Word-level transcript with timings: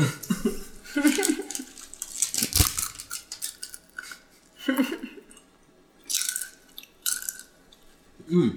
Mm. 8.30 8.50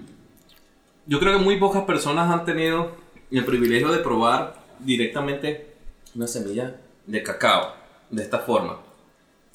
Yo 1.08 1.20
creo 1.20 1.38
que 1.38 1.44
muy 1.44 1.58
pocas 1.60 1.84
personas 1.84 2.30
han 2.30 2.46
tenido 2.46 2.96
el 3.32 3.44
privilegio 3.44 3.92
de 3.92 3.98
probar 4.00 4.64
directamente 4.80 5.74
una 6.16 6.28
semilla 6.28 6.76
de 7.08 7.24
cacao 7.24 7.74
de 8.10 8.22
esta 8.22 8.40
forma. 8.40 8.80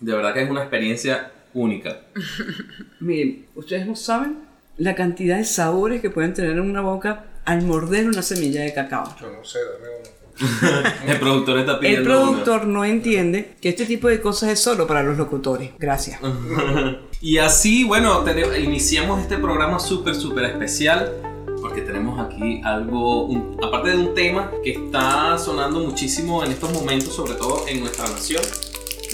De 0.00 0.12
verdad 0.14 0.34
que 0.34 0.42
es 0.42 0.50
una 0.50 0.62
experiencia 0.62 1.32
única. 1.54 2.02
Miren, 3.00 3.46
ustedes 3.54 3.86
no 3.86 3.94
saben 3.94 4.40
la 4.76 4.94
cantidad 4.94 5.38
de 5.38 5.44
sabores 5.44 6.02
que 6.02 6.10
pueden 6.10 6.34
tener 6.34 6.52
en 6.52 6.60
una 6.60 6.80
boca 6.80 7.26
al 7.44 7.62
morder 7.62 8.06
una 8.08 8.22
semilla 8.22 8.62
de 8.62 8.74
cacao. 8.74 9.16
Yo 9.20 9.30
no 9.30 9.44
sé, 9.44 9.58
dame 9.64 9.88
uno. 10.00 10.17
El 11.06 11.18
productor 11.20 11.58
está 11.58 11.72
El 11.72 11.78
pidiendo 11.78 12.04
productor 12.10 12.66
no 12.66 12.84
entiende 12.84 13.54
que 13.60 13.68
este 13.70 13.86
tipo 13.86 14.08
de 14.08 14.20
cosas 14.20 14.50
es 14.50 14.60
solo 14.60 14.86
para 14.86 15.02
los 15.02 15.16
locutores. 15.18 15.70
Gracias. 15.78 16.20
una. 16.22 17.00
Y 17.20 17.38
así, 17.38 17.82
bueno, 17.82 18.18
tene- 18.22 18.60
iniciamos 18.60 19.20
este 19.20 19.38
programa 19.38 19.80
súper, 19.80 20.14
súper 20.14 20.44
especial. 20.44 21.12
Porque 21.60 21.80
tenemos 21.82 22.20
aquí 22.20 22.60
algo, 22.64 23.24
un- 23.24 23.56
aparte 23.60 23.90
de 23.90 23.96
un 23.96 24.14
tema 24.14 24.52
que 24.62 24.70
está 24.70 25.36
sonando 25.38 25.80
muchísimo 25.80 26.44
en 26.44 26.52
estos 26.52 26.72
momentos, 26.72 27.12
sobre 27.16 27.32
todo 27.34 27.64
en 27.66 27.80
nuestra 27.80 28.08
nación, 28.08 28.40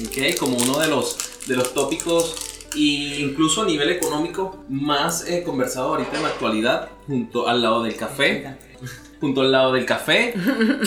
¿ok? 0.07 0.39
como 0.39 0.59
uno 0.59 0.79
de 0.79 0.89
los, 0.89 1.17
de 1.47 1.57
los 1.57 1.73
tópicos 1.73 2.35
e 2.77 3.21
incluso 3.21 3.63
a 3.63 3.65
nivel 3.65 3.89
económico 3.91 4.63
más 4.69 5.27
eh, 5.27 5.43
conversado 5.43 5.89
ahorita 5.95 6.17
en 6.19 6.23
la 6.23 6.29
actualidad, 6.29 6.91
junto 7.07 7.49
al 7.49 7.63
lado 7.63 7.83
del 7.83 7.97
café. 7.97 8.59
Junto 9.21 9.41
al 9.43 9.53
lado 9.53 9.73
del 9.73 9.87
café 9.87 10.35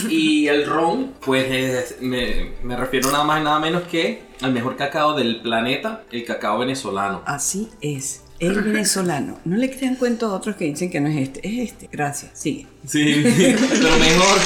y 0.10 0.48
el 0.48 0.66
ron, 0.66 1.14
pues 1.26 1.46
es- 1.52 2.02
me, 2.02 2.52
me 2.64 2.76
refiero 2.76 3.12
nada 3.12 3.24
más 3.24 3.42
y 3.42 3.44
nada 3.44 3.60
menos 3.60 3.84
que 3.84 4.24
al 4.42 4.52
mejor 4.54 4.76
cacao 4.76 5.14
del 5.16 5.42
planeta, 5.42 6.04
el 6.12 6.24
cacao 6.26 6.60
venezolano. 6.60 7.24
Así 7.26 7.70
es. 7.82 8.22
El 8.40 8.62
venezolano. 8.62 9.40
No 9.46 9.58
le 9.58 9.76
crean 9.76 9.96
cuento 9.96 10.28
a 10.28 10.36
otros 10.36 10.56
que 10.58 10.66
dicen 10.66 10.92
que 10.92 11.00
no 11.00 11.10
es 11.10 11.18
este. 11.18 11.40
Es 11.48 11.72
este. 11.72 11.90
Gracias. 11.92 12.32
Sigue. 12.36 12.68
Sí, 12.88 13.26
pero 13.26 13.98
mejor. 13.98 14.38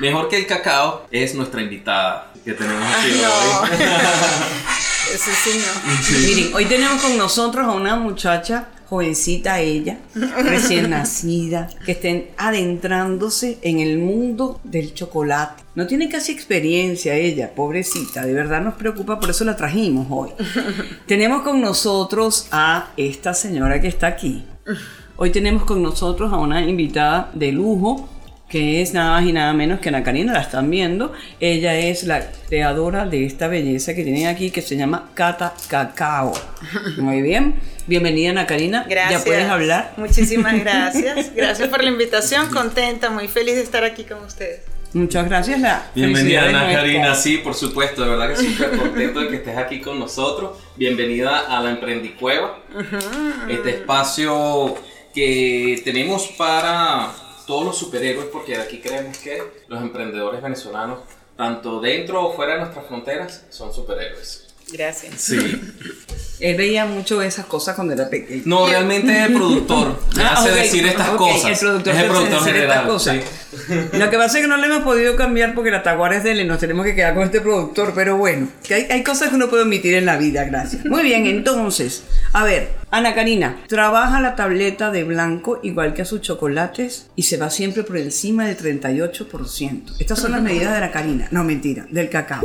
Mejor 0.00 0.28
que 0.28 0.36
el 0.38 0.46
cacao 0.46 1.06
es 1.10 1.34
nuestra 1.34 1.60
invitada 1.62 2.32
que 2.44 2.52
tenemos 2.52 2.82
aquí 2.84 3.08
Ay, 3.12 3.20
no. 3.22 3.60
hoy. 3.62 3.68
Eso 5.14 5.30
sí, 5.44 5.50
no. 5.58 6.18
Miren, 6.28 6.54
hoy 6.54 6.64
tenemos 6.66 7.02
con 7.02 7.16
nosotros 7.18 7.66
a 7.66 7.72
una 7.72 7.96
muchacha 7.96 8.68
jovencita 8.92 9.58
ella, 9.58 9.96
recién 10.44 10.90
nacida, 10.90 11.70
que 11.86 11.92
estén 11.92 12.26
adentrándose 12.36 13.56
en 13.62 13.78
el 13.78 13.96
mundo 13.96 14.60
del 14.64 14.92
chocolate. 14.92 15.62
No 15.74 15.86
tiene 15.86 16.10
casi 16.10 16.32
experiencia 16.32 17.14
ella, 17.14 17.54
pobrecita, 17.54 18.26
de 18.26 18.34
verdad 18.34 18.60
nos 18.60 18.74
preocupa, 18.74 19.18
por 19.18 19.30
eso 19.30 19.46
la 19.46 19.56
trajimos 19.56 20.08
hoy. 20.10 20.28
tenemos 21.06 21.40
con 21.40 21.62
nosotros 21.62 22.48
a 22.50 22.90
esta 22.98 23.32
señora 23.32 23.80
que 23.80 23.88
está 23.88 24.08
aquí. 24.08 24.44
Hoy 25.16 25.30
tenemos 25.30 25.64
con 25.64 25.82
nosotros 25.82 26.30
a 26.30 26.36
una 26.36 26.60
invitada 26.60 27.30
de 27.32 27.50
lujo, 27.50 28.10
que 28.46 28.82
es 28.82 28.92
nada 28.92 29.12
más 29.12 29.26
y 29.26 29.32
nada 29.32 29.54
menos 29.54 29.80
que 29.80 29.88
Ana 29.88 30.04
Karina, 30.04 30.34
la 30.34 30.42
están 30.42 30.68
viendo. 30.68 31.14
Ella 31.40 31.74
es 31.74 32.04
la 32.04 32.30
creadora 32.46 33.06
de 33.06 33.24
esta 33.24 33.48
belleza 33.48 33.94
que 33.94 34.04
tienen 34.04 34.26
aquí, 34.26 34.50
que 34.50 34.60
se 34.60 34.76
llama 34.76 35.08
Cata 35.14 35.54
Cacao. 35.68 36.34
Muy 36.98 37.22
bien. 37.22 37.54
Bienvenida, 37.86 38.30
Ana 38.30 38.46
Karina. 38.46 38.86
Gracias. 38.88 39.20
Ya 39.20 39.24
puedes 39.24 39.48
hablar. 39.48 39.94
Muchísimas 39.96 40.54
gracias. 40.60 41.34
Gracias 41.34 41.68
por 41.68 41.82
la 41.82 41.90
invitación. 41.90 42.48
Contenta, 42.48 43.10
muy 43.10 43.26
feliz 43.28 43.56
de 43.56 43.62
estar 43.62 43.84
aquí 43.84 44.04
con 44.04 44.22
ustedes. 44.22 44.62
Muchas 44.92 45.26
gracias. 45.26 45.58
La 45.58 45.90
Bienvenida 45.94 46.48
Ana. 46.48 46.70
Karina, 46.70 47.14
sí, 47.14 47.38
por 47.38 47.54
supuesto, 47.54 48.02
de 48.02 48.10
verdad 48.10 48.28
que 48.28 48.36
súper 48.36 48.76
contento 48.76 49.20
de 49.20 49.28
que 49.28 49.36
estés 49.36 49.56
aquí 49.56 49.80
con 49.80 49.98
nosotros. 49.98 50.58
Bienvenida 50.76 51.40
a 51.40 51.60
la 51.62 51.70
Emprendicueva, 51.70 52.58
este 53.48 53.70
espacio 53.70 54.76
que 55.14 55.80
tenemos 55.84 56.28
para 56.36 57.10
todos 57.46 57.64
los 57.64 57.78
superhéroes, 57.78 58.26
porque 58.26 58.56
aquí 58.56 58.80
creemos 58.80 59.18
que 59.18 59.42
los 59.66 59.80
emprendedores 59.80 60.42
venezolanos, 60.42 61.00
tanto 61.36 61.80
dentro 61.80 62.26
o 62.26 62.36
fuera 62.36 62.54
de 62.54 62.60
nuestras 62.60 62.86
fronteras, 62.86 63.46
son 63.50 63.72
superhéroes. 63.72 64.54
Gracias. 64.70 65.14
Sí. 65.20 65.38
Él 66.42 66.56
veía 66.56 66.84
mucho 66.86 67.22
esas 67.22 67.46
cosas 67.46 67.74
cuando 67.76 67.94
era 67.94 68.08
pequeño. 68.10 68.42
No, 68.44 68.66
realmente 68.66 69.12
es 69.16 69.26
el 69.30 69.34
productor. 69.34 69.98
Me 70.16 70.22
Ah, 70.24 70.34
hace 70.34 70.50
ok, 70.50 70.56
decir 70.56 70.86
estas 70.86 71.08
ok, 71.10 71.16
cosas. 71.16 71.50
El 71.52 71.58
productor 71.58 71.94
es 71.94 72.00
el 72.00 72.06
te 72.06 72.10
hace 72.10 72.10
productor 72.10 72.44
decir 72.44 72.56
estas 72.62 72.76
general. 72.76 72.86
cosas. 72.88 73.16
sí. 73.16 73.98
Lo 73.98 74.10
que 74.10 74.16
pasa 74.16 74.38
es 74.38 74.42
que 74.42 74.48
no 74.48 74.56
le 74.56 74.66
hemos 74.66 74.80
podido 74.82 75.14
cambiar 75.16 75.54
porque 75.54 75.70
la 75.70 75.82
taguara 75.82 76.16
es 76.16 76.24
de 76.24 76.32
él 76.32 76.40
y 76.40 76.44
nos 76.44 76.58
tenemos 76.58 76.84
que 76.84 76.94
quedar 76.94 77.14
con 77.14 77.22
este 77.22 77.40
productor, 77.40 77.92
pero 77.94 78.16
bueno, 78.16 78.48
que 78.66 78.74
hay, 78.74 78.86
hay 78.90 79.02
cosas 79.04 79.28
que 79.28 79.36
uno 79.36 79.48
puede 79.48 79.62
omitir 79.62 79.94
en 79.94 80.04
la 80.06 80.16
vida, 80.16 80.44
gracias. 80.44 80.84
Muy 80.86 81.02
bien, 81.02 81.26
entonces, 81.26 82.02
a 82.32 82.44
ver, 82.44 82.70
Ana 82.90 83.14
Karina, 83.14 83.58
trabaja 83.68 84.20
la 84.20 84.34
tableta 84.36 84.90
de 84.90 85.04
blanco 85.04 85.60
igual 85.62 85.94
que 85.94 86.02
a 86.02 86.04
sus 86.06 86.22
chocolates 86.22 87.06
y 87.14 87.22
se 87.24 87.36
va 87.36 87.50
siempre 87.50 87.84
por 87.84 87.96
encima 87.98 88.46
del 88.46 88.56
38%. 88.56 89.94
Estas 90.00 90.18
son 90.18 90.32
las 90.32 90.42
medidas 90.42 90.74
de 90.74 90.80
la 90.80 90.90
Karina, 90.90 91.28
no 91.30 91.44
mentira, 91.44 91.86
del 91.90 92.08
cacao. 92.08 92.42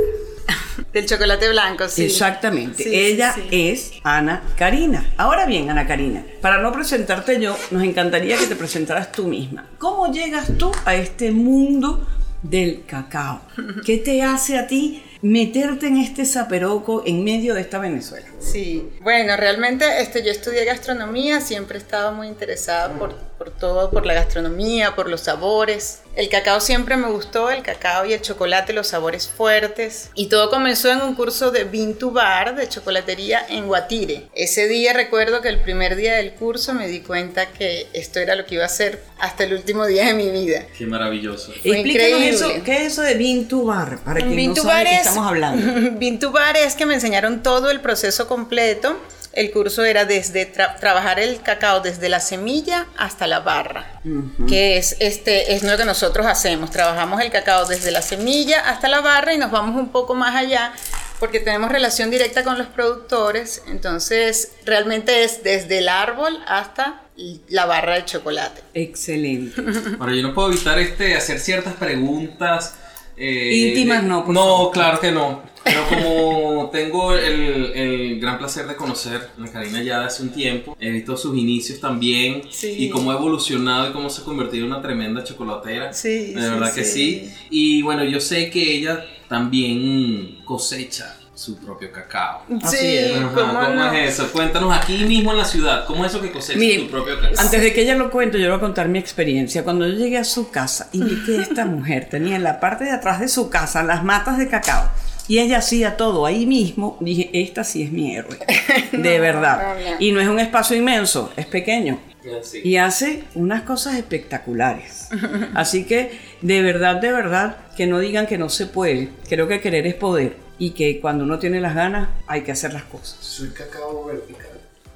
Del 0.93 1.05
chocolate 1.05 1.49
blanco, 1.49 1.87
sí. 1.89 2.05
Exactamente. 2.05 2.83
Sí, 2.83 2.89
Ella 2.93 3.33
sí. 3.33 3.47
es 3.51 3.91
Ana 4.03 4.43
Karina. 4.57 5.05
Ahora 5.17 5.45
bien, 5.45 5.69
Ana 5.69 5.87
Karina, 5.87 6.23
para 6.41 6.59
no 6.59 6.71
presentarte 6.71 7.39
yo, 7.39 7.57
nos 7.71 7.83
encantaría 7.83 8.37
que 8.37 8.47
te 8.47 8.55
presentaras 8.55 9.11
tú 9.11 9.27
misma. 9.27 9.65
¿Cómo 9.79 10.11
llegas 10.11 10.49
tú 10.57 10.71
a 10.85 10.95
este 10.95 11.31
mundo 11.31 12.07
del 12.43 12.83
cacao? 12.85 13.41
¿Qué 13.85 13.97
te 13.97 14.21
hace 14.23 14.57
a 14.57 14.67
ti 14.67 15.03
meterte 15.21 15.87
en 15.87 15.97
este 15.97 16.25
zaperoco 16.25 17.03
en 17.05 17.23
medio 17.23 17.53
de 17.55 17.61
esta 17.61 17.79
Venezuela? 17.79 18.27
Sí, 18.39 18.87
bueno, 19.01 19.35
realmente 19.35 20.01
este, 20.01 20.23
yo 20.23 20.31
estudié 20.31 20.63
gastronomía, 20.65 21.41
siempre 21.41 21.77
he 21.77 21.81
estado 21.81 22.11
muy 22.13 22.27
interesada 22.27 22.93
por, 22.93 23.15
por 23.37 23.49
todo, 23.49 23.89
por 23.89 24.05
la 24.05 24.13
gastronomía, 24.13 24.95
por 24.95 25.09
los 25.09 25.21
sabores. 25.21 26.01
El 26.17 26.29
cacao 26.29 26.59
siempre 26.59 26.97
me 26.97 27.07
gustó, 27.09 27.51
el 27.51 27.61
cacao 27.61 28.03
y 28.03 28.11
el 28.13 28.21
chocolate, 28.23 28.73
los 28.73 28.87
sabores 28.87 29.27
fuertes. 29.29 30.09
Y 30.15 30.29
todo 30.29 30.49
comenzó 30.49 30.91
en 30.91 31.01
un 31.01 31.13
curso 31.13 31.51
de 31.51 31.63
Bean 31.63 31.93
to 31.93 32.09
Bar, 32.09 32.55
de 32.55 32.67
chocolatería 32.67 33.45
en 33.47 33.67
Guatire. 33.67 34.23
Ese 34.33 34.67
día 34.67 34.93
recuerdo 34.93 35.41
que 35.41 35.49
el 35.49 35.59
primer 35.59 35.95
día 35.95 36.15
del 36.15 36.33
curso 36.33 36.73
me 36.73 36.87
di 36.87 37.01
cuenta 37.01 37.49
que 37.51 37.85
esto 37.93 38.19
era 38.19 38.33
lo 38.35 38.47
que 38.47 38.55
iba 38.55 38.63
a 38.63 38.65
hacer 38.65 39.03
hasta 39.19 39.43
el 39.43 39.53
último 39.53 39.85
día 39.85 40.07
de 40.07 40.15
mi 40.15 40.31
vida. 40.31 40.65
Qué 40.75 40.87
maravilloso. 40.87 41.51
Fue 41.61 41.79
Explícanos 41.81 42.09
increíble. 42.19 42.29
eso, 42.29 42.51
¿qué 42.65 42.77
es 42.77 42.93
eso 42.93 43.03
de 43.03 43.13
Bean 43.13 43.47
to 43.47 43.63
Bar? 43.65 43.99
Para 44.03 44.19
quien 44.25 44.49
no 44.49 44.55
sabe 44.55 44.79
de 44.79 44.85
qué 44.89 44.95
es- 44.95 45.01
estamos 45.07 45.27
hablando. 45.27 45.91
Bean 45.99 46.17
to 46.17 46.31
Bar 46.31 46.57
es 46.57 46.73
que 46.73 46.87
me 46.87 46.95
enseñaron 46.95 47.43
todo 47.43 47.69
el 47.69 47.79
proceso 47.79 48.27
completo. 48.27 48.97
El 49.37 49.51
curso 49.51 49.85
era 49.85 50.05
desde 50.05 50.51
tra- 50.51 50.79
trabajar 50.79 51.19
el 51.19 51.41
cacao 51.41 51.79
desde 51.81 52.09
la 52.09 52.19
semilla 52.19 52.87
hasta 52.97 53.27
la 53.27 53.39
barra, 53.41 54.01
que 54.49 54.77
es 54.77 54.95
este 54.99 55.53
es 55.53 55.61
lo 55.63 55.77
que 55.77 55.85
nosotros 55.85 56.25
hacemos. 56.25 56.71
Trabajamos 56.71 57.21
el 57.21 57.29
cacao 57.29 57.65
desde 57.67 57.91
la 57.91 58.01
semilla 58.01 58.61
hasta 58.69 58.87
la 58.89 59.01
barra 59.01 59.33
y 59.33 59.37
nos 59.37 59.51
vamos 59.51 59.75
un 59.79 59.89
poco 59.91 60.15
más 60.15 60.35
allá 60.35 60.73
porque 61.19 61.39
tenemos 61.39 61.71
relación 61.71 62.09
directa 62.09 62.43
con 62.43 62.57
los 62.57 62.65
productores. 62.67 63.61
Entonces, 63.67 64.53
realmente 64.65 65.23
es 65.23 65.43
desde 65.43 65.79
el 65.79 65.89
árbol 65.89 66.37
hasta 66.47 67.01
la 67.49 67.65
barra 67.67 67.93
de 67.95 68.05
chocolate. 68.05 68.61
Excelente. 68.73 69.61
Ahora, 69.99 70.13
yo 70.15 70.23
no 70.23 70.33
puedo 70.33 70.51
evitar 70.51 70.79
este, 70.79 71.15
hacer 71.15 71.39
ciertas 71.39 71.73
preguntas. 71.75 72.73
Eh, 73.17 73.69
Íntimas 73.69 74.03
no, 74.03 74.23
por 74.25 74.33
No, 74.33 74.41
favor. 74.41 74.71
claro 74.71 74.99
que 74.99 75.11
no. 75.11 75.41
Pero 75.63 75.85
como 75.89 76.69
tengo 76.71 77.13
el, 77.13 77.71
el 77.75 78.19
gran 78.21 78.37
placer 78.37 78.67
de 78.67 78.75
conocer 78.75 79.29
a 79.43 79.47
Karina 79.51 79.83
ya 79.83 80.05
hace 80.05 80.23
un 80.23 80.29
tiempo, 80.29 80.77
he 80.79 80.89
visto 80.91 81.17
sus 81.17 81.37
inicios 81.37 81.79
también 81.81 82.43
Sí. 82.49 82.73
y 82.77 82.89
cómo 82.89 83.11
ha 83.11 83.15
evolucionado 83.15 83.89
y 83.89 83.93
cómo 83.93 84.09
se 84.09 84.21
ha 84.21 84.23
convertido 84.25 84.65
en 84.65 84.71
una 84.71 84.81
tremenda 84.81 85.23
chocolatera. 85.25 85.91
Sí, 85.93 86.09
De 86.09 86.27
sí, 86.27 86.33
verdad 86.49 86.73
que 86.73 86.85
sí. 86.85 87.21
sí. 87.27 87.33
Y 87.49 87.81
bueno, 87.81 88.03
yo 88.05 88.21
sé 88.21 88.49
que 88.49 88.75
ella 88.77 89.03
también 89.27 90.39
cosecha 90.45 91.16
su 91.37 91.57
propio 91.57 91.91
cacao. 91.91 92.41
Así 92.63 92.77
sí, 92.77 92.97
es. 92.97 93.17
Ajá, 93.17 93.29
¿cómo 93.33 93.53
¿Cómo 93.53 93.69
no? 93.69 93.93
es 93.93 94.13
eso? 94.13 94.31
Cuéntanos 94.31 94.75
aquí 94.75 94.97
mismo 95.05 95.31
en 95.31 95.37
la 95.37 95.45
ciudad, 95.45 95.85
¿cómo 95.85 96.03
es 96.03 96.11
eso 96.11 96.21
que 96.21 96.31
cosechas 96.31 96.61
tu 96.79 96.89
propio 96.89 97.19
cacao? 97.19 97.39
Antes 97.39 97.61
de 97.61 97.73
que 97.73 97.81
ella 97.83 97.95
lo 97.95 98.09
cuente, 98.09 98.39
yo 98.39 98.47
voy 98.47 98.57
a 98.57 98.59
contar 98.59 98.87
mi 98.87 98.97
experiencia. 98.97 99.63
Cuando 99.63 99.87
yo 99.87 99.93
llegué 99.93 100.17
a 100.17 100.23
su 100.23 100.49
casa 100.49 100.89
y 100.91 101.03
vi 101.03 101.23
que 101.25 101.37
esta 101.37 101.65
mujer 101.65 102.07
tenía 102.09 102.35
en 102.35 102.43
la 102.43 102.59
parte 102.59 102.85
de 102.85 102.91
atrás 102.91 103.19
de 103.19 103.27
su 103.27 103.49
casa 103.49 103.83
las 103.83 104.03
matas 104.03 104.37
de 104.37 104.47
cacao 104.47 104.89
y 105.27 105.39
ella 105.39 105.57
hacía 105.57 105.97
todo 105.97 106.25
ahí 106.25 106.45
mismo, 106.45 106.97
dije, 107.01 107.29
esta 107.33 107.63
sí 107.63 107.83
es 107.83 107.91
mi 107.91 108.15
héroe. 108.15 108.37
De 108.93 109.19
verdad. 109.19 109.75
no, 109.75 109.91
no. 109.91 109.95
Y 109.99 110.11
no 110.11 110.21
es 110.21 110.27
un 110.27 110.39
espacio 110.39 110.75
inmenso, 110.75 111.31
es 111.35 111.45
pequeño. 111.45 111.99
Sí. 112.41 112.61
Y 112.63 112.77
hace 112.77 113.23
unas 113.35 113.61
cosas 113.63 113.95
espectaculares. 113.95 115.09
Así 115.53 115.85
que, 115.85 116.17
de 116.41 116.61
verdad, 116.61 116.97
de 116.97 117.11
verdad, 117.11 117.57
que 117.75 117.87
no 117.87 117.99
digan 117.99 118.27
que 118.27 118.37
no 118.37 118.49
se 118.49 118.65
puede. 118.65 119.09
Creo 119.29 119.47
que 119.47 119.61
querer 119.61 119.87
es 119.87 119.95
poder. 119.95 120.46
Y 120.59 120.71
que 120.71 120.99
cuando 120.99 121.23
uno 121.23 121.37
tiene 121.39 121.61
las 121.61 121.75
ganas, 121.75 122.09
hay 122.27 122.41
que 122.43 122.51
hacer 122.51 122.73
las 122.73 122.83
cosas. 122.83 123.17
Soy 123.21 123.49
cacao 123.49 124.05
vertical. 124.05 124.47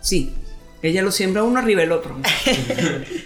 Sí, 0.02 0.34
Ella 0.84 1.04
lo 1.04 1.12
siembra 1.12 1.44
uno 1.44 1.60
arriba 1.60 1.81
del 1.81 1.92
otro. 1.92 2.18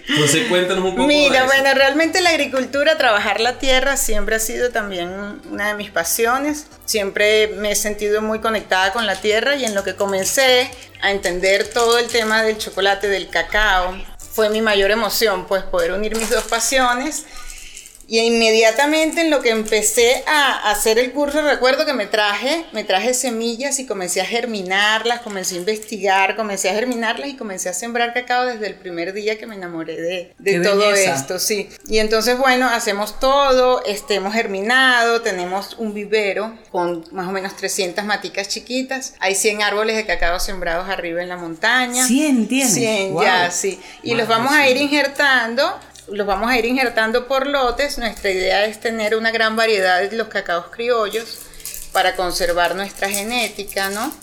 Entonces 0.09 0.47
cuéntanos 0.49 0.83
un 0.83 0.91
poco. 0.91 1.01
de 1.03 1.07
Mira, 1.07 1.37
eso. 1.37 1.45
bueno, 1.45 1.73
realmente 1.73 2.19
la 2.21 2.31
agricultura, 2.31 2.97
trabajar 2.97 3.39
la 3.39 3.59
tierra 3.59 3.95
siempre 3.95 4.35
ha 4.35 4.39
sido 4.39 4.71
también 4.71 5.09
una 5.49 5.69
de 5.69 5.75
mis 5.75 5.89
pasiones. 5.89 6.67
Siempre 6.83 7.47
me 7.47 7.71
he 7.71 7.75
sentido 7.75 8.21
muy 8.21 8.39
conectada 8.39 8.91
con 8.91 9.05
la 9.05 9.15
tierra 9.21 9.55
y 9.55 9.63
en 9.63 9.73
lo 9.73 9.85
que 9.85 9.95
comencé 9.95 10.69
a 11.01 11.11
entender 11.11 11.65
todo 11.69 11.97
el 11.97 12.07
tema 12.07 12.43
del 12.43 12.57
chocolate, 12.57 13.07
del 13.07 13.29
cacao, 13.29 13.95
fue 14.17 14.49
mi 14.49 14.61
mayor 14.61 14.91
emoción, 14.91 15.45
pues 15.47 15.63
poder 15.63 15.93
unir 15.93 16.17
mis 16.17 16.29
dos 16.29 16.43
pasiones. 16.43 17.25
Y 18.07 18.19
inmediatamente 18.19 19.21
en 19.21 19.29
lo 19.31 19.41
que 19.41 19.49
empecé 19.49 20.23
a 20.27 20.69
hacer 20.69 20.99
el 20.99 21.11
curso, 21.11 21.41
recuerdo 21.41 21.85
que 21.85 21.93
me 21.93 22.05
traje, 22.05 22.65
me 22.71 22.83
traje 22.83 23.13
semillas 23.13 23.79
y 23.79 23.85
comencé 23.85 24.21
a 24.21 24.25
germinarlas, 24.25 25.21
comencé 25.21 25.55
a 25.55 25.57
investigar, 25.59 26.35
comencé 26.35 26.69
a 26.69 26.73
germinarlas 26.73 27.29
y 27.29 27.35
comencé 27.35 27.69
a 27.69 27.73
sembrar 27.73 28.13
cacao 28.13 28.45
desde 28.45 28.67
el 28.67 28.75
primer 28.75 29.13
día 29.13 29.37
que 29.37 29.47
me 29.47 29.55
enamoré 29.55 29.99
de, 29.99 30.33
de 30.37 30.59
todo 30.59 30.89
belleza. 30.91 31.15
esto, 31.15 31.39
sí. 31.39 31.69
Y 31.87 31.97
entonces, 31.97 32.37
bueno, 32.37 32.67
hacemos 32.67 33.19
todo, 33.19 33.83
este, 33.85 34.15
hemos 34.15 34.33
germinado, 34.33 35.21
tenemos 35.21 35.75
un 35.79 35.93
vivero 35.93 36.57
con 36.71 37.05
más 37.11 37.27
o 37.27 37.31
menos 37.31 37.55
300 37.55 38.05
maticas 38.05 38.47
chiquitas, 38.49 39.13
hay 39.19 39.33
100 39.35 39.63
árboles 39.63 39.95
de 39.95 40.05
cacao 40.05 40.39
sembrados 40.39 40.89
arriba 40.89 41.21
en 41.23 41.29
la 41.29 41.37
montaña. 41.37 42.05
100 42.05 42.47
tienes. 42.47 42.73
100 42.73 43.13
Wow. 43.13 43.23
ya, 43.23 43.51
sí. 43.51 43.79
Y 44.03 44.13
los 44.15 44.27
vamos 44.27 44.51
a 44.51 44.67
ir 44.69 44.77
injertando, 44.77 45.79
los 46.07 46.27
vamos 46.27 46.49
a 46.49 46.57
ir 46.57 46.65
injertando 46.65 47.27
por 47.27 47.47
lotes. 47.47 47.97
Nuestra 47.97 48.29
idea 48.29 48.65
es 48.65 48.79
tener 48.79 49.15
una 49.15 49.31
gran 49.31 49.55
variedad 49.55 50.01
de 50.01 50.15
los 50.15 50.27
cacaos 50.27 50.67
criollos 50.71 51.39
para 51.91 52.15
conservar 52.15 52.75
nuestra 52.75 53.09
genética, 53.09 53.89
¿no? 53.89 54.13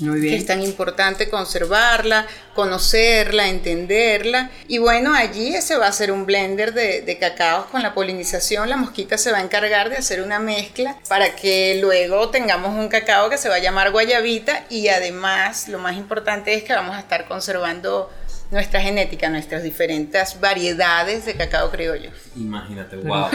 Muy 0.00 0.14
que 0.14 0.26
bien. 0.26 0.34
es 0.34 0.46
tan 0.46 0.60
importante 0.60 1.28
conservarla, 1.30 2.26
conocerla, 2.54 3.48
entenderla. 3.48 4.50
Y 4.66 4.78
bueno, 4.78 5.14
allí 5.14 5.60
se 5.62 5.76
va 5.76 5.86
a 5.86 5.90
hacer 5.90 6.10
un 6.10 6.26
blender 6.26 6.74
de, 6.74 7.02
de 7.02 7.18
cacaos 7.18 7.66
con 7.66 7.82
la 7.82 7.94
polinización. 7.94 8.68
La 8.68 8.76
mosquita 8.76 9.18
se 9.18 9.30
va 9.30 9.38
a 9.38 9.42
encargar 9.42 9.90
de 9.90 9.96
hacer 9.96 10.20
una 10.20 10.40
mezcla 10.40 10.98
para 11.08 11.36
que 11.36 11.78
luego 11.80 12.30
tengamos 12.30 12.76
un 12.76 12.88
cacao 12.88 13.30
que 13.30 13.38
se 13.38 13.48
va 13.48 13.56
a 13.56 13.60
llamar 13.60 13.92
guayabita 13.92 14.64
y 14.68 14.88
además 14.88 15.68
lo 15.68 15.78
más 15.78 15.96
importante 15.96 16.54
es 16.54 16.64
que 16.64 16.74
vamos 16.74 16.96
a 16.96 17.00
estar 17.00 17.26
conservando 17.26 18.10
nuestra 18.50 18.80
genética, 18.80 19.28
nuestras 19.30 19.62
diferentes 19.62 20.38
variedades 20.40 21.26
de 21.26 21.34
cacao 21.34 21.70
criollo. 21.70 22.10
Imagínate, 22.36 22.96
wow. 22.96 23.26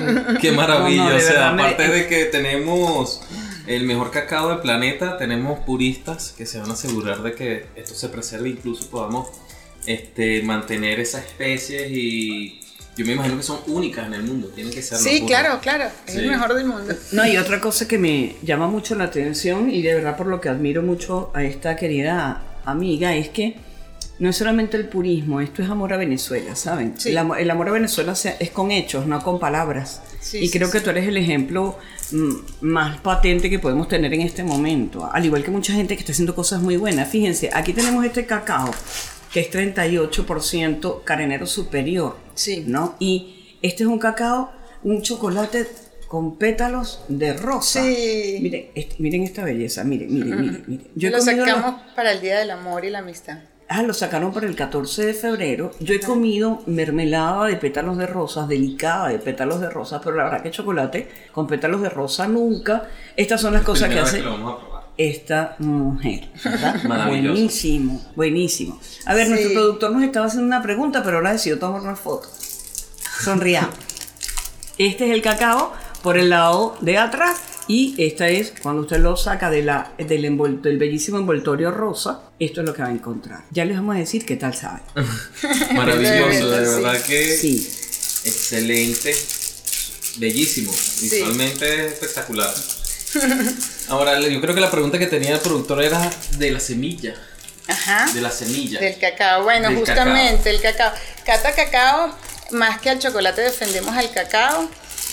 Qué 0.41 0.51
maravilla. 0.51 1.03
No, 1.06 1.09
no, 1.09 1.15
o 1.15 1.19
sea, 1.19 1.31
verdad 1.33 1.53
me- 1.53 1.61
aparte 1.63 1.88
de 1.89 2.07
que 2.07 2.25
tenemos 2.25 3.21
el 3.67 3.83
mejor 3.83 4.11
cacao 4.11 4.50
del 4.50 4.59
planeta, 4.59 5.17
tenemos 5.17 5.59
puristas 5.59 6.33
que 6.38 6.45
se 6.45 6.59
van 6.59 6.69
a 6.69 6.73
asegurar 6.73 7.21
de 7.21 7.33
que 7.33 7.65
esto 7.75 7.94
se 7.95 8.09
preserve, 8.09 8.50
incluso 8.50 8.89
podamos 8.89 9.27
este, 9.85 10.41
mantener 10.44 11.00
esas 11.00 11.25
especies 11.25 11.89
y 11.91 12.61
yo 12.95 13.06
me 13.06 13.13
imagino 13.13 13.38
que 13.38 13.44
son 13.44 13.59
únicas 13.67 14.07
en 14.07 14.13
el 14.13 14.23
mundo, 14.23 14.47
tienen 14.50 14.73
que 14.73 14.81
ser. 14.81 14.97
Sí, 14.97 15.23
claro, 15.25 15.59
claro, 15.61 15.85
es 16.06 16.13
Sí. 16.13 16.19
el 16.19 16.27
mejor 16.27 16.53
del 16.53 16.65
mundo. 16.65 16.94
No, 17.13 17.25
y 17.25 17.38
otra 17.38 17.59
cosa 17.59 17.88
que 17.88 17.97
me 17.97 18.35
llama 18.44 18.67
mucho 18.67 18.95
la 18.95 19.06
atención 19.06 19.69
y 19.69 19.81
de 19.81 19.95
verdad 19.95 20.17
por 20.17 20.27
lo 20.27 20.41
que 20.41 20.50
admiro 20.50 20.81
mucho 20.81 21.31
a 21.33 21.44
esta 21.44 21.75
querida 21.75 22.41
amiga 22.65 23.15
es 23.15 23.29
que 23.29 23.56
no 24.19 24.30
es 24.30 24.36
solamente 24.38 24.75
el 24.77 24.88
purismo, 24.89 25.39
esto 25.42 25.63
es 25.63 25.69
amor 25.69 25.94
a 25.94 25.98
Venezuela, 25.98 26.56
¿saben? 26.56 26.94
Sí. 27.00 27.10
El, 27.10 27.18
amor, 27.18 27.39
el 27.39 27.50
amor 27.50 27.69
a 27.69 27.71
Venezuela 27.71 28.13
es 28.39 28.50
con 28.51 28.71
hechos, 28.71 29.07
no 29.07 29.21
con 29.24 29.39
palabras. 29.39 30.01
Sí, 30.19 30.39
y 30.39 30.48
sí, 30.48 30.57
creo 30.57 30.69
que 30.69 30.81
tú 30.81 30.89
eres 30.89 31.07
el 31.07 31.16
ejemplo 31.18 31.77
mm, 32.12 32.33
más 32.62 33.00
patente 33.00 33.50
que 33.50 33.60
podemos 33.60 33.88
tener 33.88 34.13
en 34.13 34.21
este 34.21 34.44
momento. 34.44 35.10
Al 35.12 35.25
igual 35.25 35.44
que 35.44 35.51
mucha 35.51 35.71
gente 35.74 35.95
que 35.95 36.01
está 36.01 36.12
haciendo 36.12 36.36
cosas 36.36 36.62
muy 36.62 36.75
buenas. 36.75 37.07
Fíjense, 37.10 37.50
aquí 37.54 37.71
tenemos 37.74 38.04
este 38.06 38.25
cacao 38.25 38.69
que 39.31 39.39
es 39.42 39.50
38% 39.51 41.04
carenero 41.04 41.45
superior. 41.45 42.18
¿no? 42.66 42.95
Y 43.00 43.57
este 43.62 43.83
es 43.83 43.89
un 43.89 44.00
cacao, 44.00 44.51
un 44.83 45.01
chocolate 45.01 45.68
con 46.07 46.38
pétalos 46.38 47.04
de 47.07 47.33
rosa. 47.33 47.83
Sí. 47.83 48.39
Miren, 48.42 48.68
este- 48.75 48.95
miren 49.00 49.24
esta 49.24 49.44
belleza, 49.44 49.83
miren, 49.83 50.12
miren, 50.13 50.42
miren, 50.42 50.63
miren. 50.68 50.88
Yo 50.95 51.07
he 51.10 51.12
lo 51.12 51.18
los- 51.18 51.25
sacamos 51.25 51.81
para 51.95 52.12
el 52.12 52.21
Día 52.21 52.39
del 52.39 52.50
Amor 52.51 52.83
y 52.86 52.89
la 52.89 53.00
Amistad. 53.00 53.39
Ah, 53.71 53.83
lo 53.83 53.94
sacaron 53.94 54.33
para 54.33 54.48
el 54.48 54.56
14 54.56 55.06
de 55.06 55.13
febrero. 55.13 55.71
Yo 55.80 55.94
he 55.94 56.00
comido 56.00 56.63
mermelada 56.66 57.45
de 57.45 57.56
pétalos 57.56 57.98
de 57.98 58.07
rosas, 58.07 58.48
delicada 58.48 59.10
de 59.10 59.19
pétalos 59.19 59.62
de 59.62 59.69
rosas, 59.69 60.01
pero 60.04 60.16
la 60.16 60.24
verdad 60.24 60.42
que 60.42 60.50
chocolate 60.50 61.07
con 61.31 61.45
pétalos 61.45 61.81
de 61.81 61.89
rosa 61.89 62.27
nunca. 62.27 62.88
Estas 63.16 63.39
son 63.42 63.54
las 63.54 63.62
cosas 63.63 63.89
que 63.89 64.00
hace 64.00 64.24
esta 64.98 65.56
mujer. 65.60 66.30
Buenísimo, 67.07 68.01
buenísimo. 68.16 68.80
A 69.06 69.13
ver, 69.13 69.25
Sí. 69.27 69.30
nuestro 69.33 69.54
productor 69.54 69.92
nos 69.92 70.04
estaba 70.04 70.25
haciendo 70.25 70.48
una 70.48 70.62
pregunta, 70.63 71.04
pero 71.04 71.18
ahora 71.18 71.31
decidió 71.33 71.60
tomar 71.60 71.81
una 71.81 71.95
foto. 71.95 72.27
Sonriamos. 73.21 73.75
Este 74.80 75.06
es 75.07 75.12
el 75.12 75.21
cacao 75.21 75.74
por 76.01 76.18
el 76.18 76.30
lado 76.30 76.75
de 76.80 76.98
atrás 76.98 77.42
y 77.69 77.95
esta 78.00 78.27
es 78.27 78.51
cuando 78.62 78.81
usted 78.81 78.98
lo 78.98 79.16
saca 79.16 79.50
de 79.50 79.62
la, 79.63 79.94
del, 79.98 80.25
envol- 80.25 80.60
del 80.62 80.77
bellísimo 80.77 81.18
envoltorio 81.19 81.71
rosa, 81.71 82.24
esto 82.39 82.62
es 82.62 82.68
lo 82.68 82.74
que 82.74 82.81
va 82.81 82.88
a 82.89 82.92
encontrar. 82.92 83.44
Ya 83.51 83.63
les 83.63 83.77
vamos 83.77 83.95
a 83.95 84.00
decir 84.00 84.25
qué 84.25 84.36
tal 84.36 84.54
sabe. 84.56 84.81
Maravilloso, 85.75 86.50
de 86.50 86.66
Sí. 86.66 86.71
verdad 86.75 87.01
que 87.04 87.38
Sí. 87.38 87.71
excelente, 88.25 89.16
bellísimo, 90.18 90.71
visualmente 91.01 91.88
espectacular. 91.88 92.54
Ahora, 93.88 94.19
yo 94.19 94.42
creo 94.42 94.54
que 94.56 94.62
la 94.62 94.71
pregunta 94.71 95.00
que 95.00 95.07
tenía 95.07 95.36
el 95.36 95.39
productor 95.39 95.81
era 95.83 96.10
de 96.38 96.51
la 96.51 96.60
semilla, 96.60 97.16
Ajá. 97.68 98.12
de 98.13 98.21
la 98.21 98.31
semilla. 98.31 98.80
Del 98.80 98.98
cacao, 99.00 99.44
bueno, 99.44 99.69
Del 99.69 99.77
justamente 99.80 100.50
el 100.50 100.62
cacao. 100.62 100.92
Cata 101.25 101.54
Cacao, 101.54 102.16
más 102.51 102.80
que 102.81 102.89
al 102.89 103.00
chocolate 103.00 103.42
defendemos 103.42 103.95
al 103.95 104.12
cacao. 104.12 104.69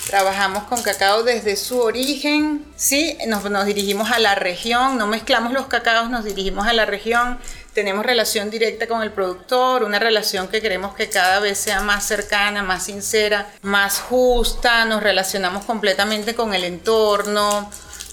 Trabajamos 0.06 0.64
con 0.64 0.82
cacao 0.82 1.24
desde 1.24 1.56
su 1.56 1.80
origen, 1.80 2.64
sí, 2.76 3.18
nos, 3.26 3.42
dirigimos 3.66 4.12
a 4.12 4.20
la 4.20 4.36
región, 4.36 4.98
no 4.98 5.08
mezclamos 5.08 5.52
los 5.52 5.66
cacaos, 5.66 6.10
nos 6.10 6.24
dirigimos 6.24 6.68
a 6.68 6.72
la 6.72 6.86
región, 6.86 7.40
tenemos 7.74 8.06
relación 8.06 8.48
directa 8.48 8.86
con 8.86 9.02
el 9.02 9.10
productor, 9.10 9.82
una 9.82 9.98
relación 9.98 10.46
que 10.46 10.60
queremos 10.60 10.94
que 10.94 11.08
cada 11.08 11.40
vez 11.40 11.58
sea 11.58 11.80
más 11.80 12.06
cercana, 12.06 12.62
más 12.62 12.84
sincera, 12.84 13.52
más 13.62 13.98
justa, 13.98 14.84
nos 14.84 15.02
relacionamos 15.02 15.64
completamente 15.64 16.36
con 16.36 16.54
el 16.54 16.62
entorno, 16.62 17.68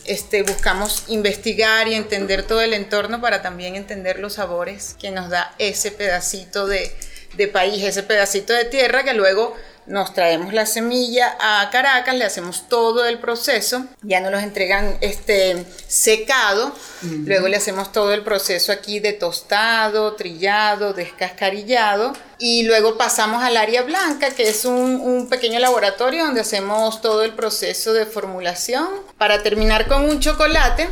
este, 0.05 0.41
buscamos 0.41 1.03
investigar 1.09 1.87
y 1.87 1.93
entender 1.93 2.41
todo 2.41 2.61
el 2.61 2.73
entorno 2.73 3.21
para 3.21 3.43
también 3.43 3.75
entender 3.75 4.17
los 4.17 4.33
sabores 4.33 4.95
que 4.99 5.11
nos 5.11 5.29
da 5.29 5.53
ese 5.59 5.91
pedacito 5.91 6.65
de, 6.65 6.91
de 7.37 7.47
país, 7.47 7.83
ese 7.83 8.01
pedacito 8.01 8.51
de 8.51 8.65
tierra 8.65 9.03
que 9.03 9.13
luego 9.13 9.55
nos 9.85 10.13
traemos 10.13 10.53
la 10.53 10.65
semilla 10.65 11.35
a 11.39 11.69
Caracas, 11.71 12.15
le 12.15 12.25
hacemos 12.25 12.67
todo 12.69 13.05
el 13.05 13.19
proceso, 13.19 13.85
ya 14.01 14.19
nos 14.19 14.31
los 14.31 14.43
entregan 14.43 14.97
este 15.01 15.65
secado, 15.87 16.73
luego 17.01 17.47
le 17.47 17.57
hacemos 17.57 17.91
todo 17.91 18.13
el 18.13 18.23
proceso 18.23 18.71
aquí 18.71 18.99
de 18.99 19.13
tostado, 19.13 20.13
trillado, 20.13 20.93
descascarillado 20.93 22.13
y 22.37 22.63
luego 22.63 22.97
pasamos 22.97 23.43
al 23.43 23.57
área 23.57 23.83
blanca, 23.83 24.31
que 24.31 24.49
es 24.49 24.65
un, 24.65 25.01
un 25.01 25.29
pequeño 25.29 25.59
laboratorio 25.59 26.25
donde 26.25 26.41
hacemos 26.41 27.01
todo 27.01 27.23
el 27.23 27.33
proceso 27.33 27.93
de 27.93 28.05
formulación 28.05 28.87
para 29.17 29.43
terminar 29.43 29.87
con 29.87 30.05
un 30.05 30.19
chocolate 30.19 30.89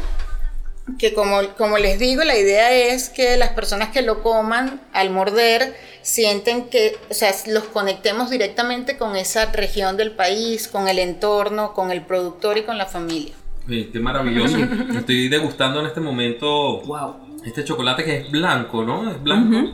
que 0.98 1.14
como, 1.14 1.40
como 1.58 1.78
les 1.78 2.00
digo, 2.00 2.24
la 2.24 2.38
idea 2.38 2.72
es 2.74 3.10
que 3.10 3.38
las 3.38 3.50
personas 3.50 3.90
que 3.90 4.02
lo 4.02 4.22
coman 4.24 4.82
al 4.94 5.10
morder 5.10 5.76
sienten 6.02 6.70
que, 6.70 6.98
o 7.10 7.14
sea, 7.14 7.32
los 7.48 7.64
conectemos 7.66 8.30
directamente 8.30 8.98
con 8.98 9.16
esa 9.16 9.52
región 9.52 9.98
del 9.98 10.12
país, 10.12 10.68
con 10.68 10.88
el 10.88 11.00
entorno, 11.00 11.74
con 11.74 11.92
el 11.92 12.02
productor 12.04 12.58
y 12.58 12.64
con 12.64 12.78
la 12.78 12.86
familia. 12.86 13.34
Sí, 13.68 13.90
qué 13.94 14.00
maravilloso. 14.00 14.58
Estoy 14.98 15.30
degustando 15.30 15.80
en 15.80 15.86
este 15.88 16.02
momento 16.02 16.82
Wow. 16.82 17.40
este 17.46 17.64
chocolate 17.64 18.04
que 18.04 18.18
es 18.18 18.32
blanco, 18.32 18.84
¿no? 18.84 19.10
Es 19.12 19.22
blanco. 19.22 19.72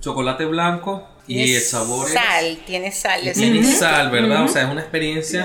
Chocolate 0.00 0.44
blanco 0.46 1.06
y 1.26 1.54
el 1.54 1.60
sabor 1.60 2.06
es- 2.08 2.12
Sal, 2.14 2.58
tiene 2.66 2.92
sal. 2.92 3.20
tiene 3.32 3.62
sal, 3.64 4.10
¿verdad? 4.10 4.44
O 4.44 4.48
sea, 4.48 4.62
es 4.64 4.70
una 4.70 4.80
experiencia 4.82 5.44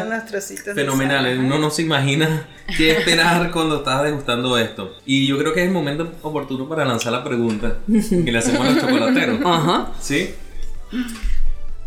fenomenal. 0.76 1.26
sal. 1.26 1.40
Uno 1.40 1.58
no 1.60 1.70
se 1.72 1.82
imagina 1.84 2.48
qué 2.78 2.92
esperar 2.92 3.52
cuando 3.52 3.78
estás 3.78 4.04
degustando 4.04 4.58
esto. 4.58 4.96
Y 5.06 5.26
yo 5.28 5.38
creo 5.38 5.54
que 5.54 5.62
es 5.62 5.68
el 5.68 5.74
momento 5.74 6.12
oportuno 6.22 6.68
para 6.68 6.86
lanzar 6.86 7.14
la 7.14 7.24
pregunta 7.24 7.78
que 7.88 8.32
le 8.32 8.38
hacemos 8.38 8.62
a 8.68 8.72
los 8.72 8.80
chocolateros. 8.82 9.40
Ajá. 9.46 9.92
¿Sí? 10.02 10.30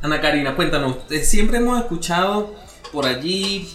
Ana 0.01 0.21
Karina, 0.21 0.55
cuéntanos. 0.57 0.97
eh, 1.11 1.21
Siempre 1.25 1.59
hemos 1.59 1.79
escuchado 1.81 2.55
por 2.93 3.07
allí 3.07 3.69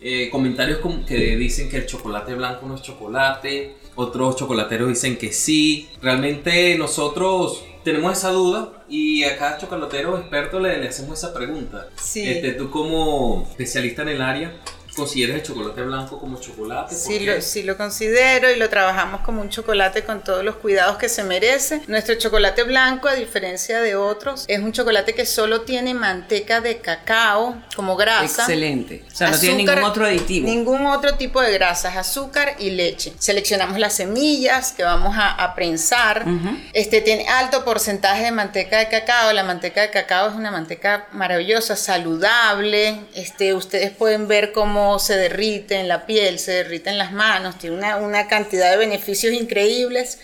eh, 0.00 0.28
comentarios 0.30 0.78
como 0.78 1.04
que 1.04 1.36
dicen 1.36 1.68
que 1.68 1.78
el 1.78 1.86
chocolate 1.86 2.34
blanco 2.34 2.66
no 2.66 2.74
es 2.76 2.82
chocolate. 2.82 3.76
Otros 3.96 4.36
chocolateros 4.36 4.88
dicen 4.88 5.16
que 5.16 5.32
sí. 5.32 5.88
Realmente 6.02 6.76
nosotros 6.78 7.62
tenemos 7.84 8.16
esa 8.18 8.30
duda 8.30 8.72
y 8.88 9.24
a 9.24 9.36
cada 9.36 9.58
chocolatero 9.58 10.18
experto 10.18 10.58
le, 10.58 10.78
le 10.78 10.88
hacemos 10.88 11.18
esa 11.18 11.32
pregunta. 11.32 11.88
Sí. 11.96 12.28
Este, 12.28 12.52
tú 12.52 12.70
como 12.70 13.46
especialista 13.50 14.02
en 14.02 14.08
el 14.08 14.22
área, 14.22 14.52
consideras 14.94 15.36
el 15.36 15.42
chocolate 15.42 15.82
blanco 15.82 16.18
como 16.18 16.40
chocolate. 16.40 16.94
Sí 16.94 17.20
lo, 17.20 17.40
sí 17.40 17.62
lo 17.62 17.76
considero 17.76 18.50
y 18.50 18.56
lo 18.56 18.68
trabajamos 18.68 19.20
como 19.22 19.40
un 19.40 19.48
chocolate 19.48 20.02
con 20.04 20.22
todos 20.22 20.44
los 20.44 20.56
cuidados 20.56 20.96
que 20.96 21.08
se 21.08 21.24
merece. 21.24 21.82
Nuestro 21.86 22.14
chocolate 22.14 22.62
blanco, 22.62 23.08
a 23.08 23.14
diferencia 23.14 23.80
de 23.80 23.96
otros, 23.96 24.44
es 24.48 24.60
un 24.60 24.72
chocolate 24.72 25.14
que 25.14 25.26
solo 25.26 25.62
tiene 25.62 25.94
manteca 25.94 26.60
de 26.60 26.78
cacao 26.78 27.56
como 27.76 27.96
grasa. 27.96 28.42
Excelente. 28.42 29.04
O 29.10 29.14
sea, 29.14 29.30
no 29.30 29.38
tiene 29.38 29.56
ningún 29.56 29.84
otro 29.84 30.06
aditivo. 30.06 30.46
Ningún 30.46 30.86
otro 30.86 31.14
tipo 31.14 31.40
de 31.40 31.52
grasas, 31.52 31.96
azúcar 31.96 32.56
y 32.58 32.70
leche. 32.70 33.12
Seleccionamos 33.18 33.78
las 33.78 33.94
semillas 33.94 34.72
que 34.72 34.84
vamos 34.84 35.14
a, 35.18 35.54
prensar. 35.54 36.24
Este 36.72 37.00
tiene 37.00 37.28
alto 37.28 37.64
porcentaje 37.64 38.24
de 38.24 38.32
manteca 38.32 38.78
de 38.78 38.88
cacao. 38.88 39.32
La 39.32 39.44
manteca 39.44 39.82
de 39.82 39.90
cacao 39.90 40.28
es 40.28 40.34
una 40.34 40.50
manteca 40.50 41.06
maravillosa, 41.12 41.76
saludable. 41.76 43.00
Este, 43.14 43.54
ustedes 43.54 43.90
pueden 43.90 44.26
ver 44.26 44.52
cómo 44.52 44.83
se 44.98 45.16
derrite 45.16 45.76
en 45.76 45.88
la 45.88 46.06
piel, 46.06 46.38
se 46.38 46.52
derrite 46.52 46.90
en 46.90 46.98
las 46.98 47.12
manos, 47.12 47.58
tiene 47.58 47.76
una, 47.76 47.96
una 47.96 48.28
cantidad 48.28 48.70
de 48.70 48.76
beneficios 48.76 49.32
increíbles. 49.32 50.18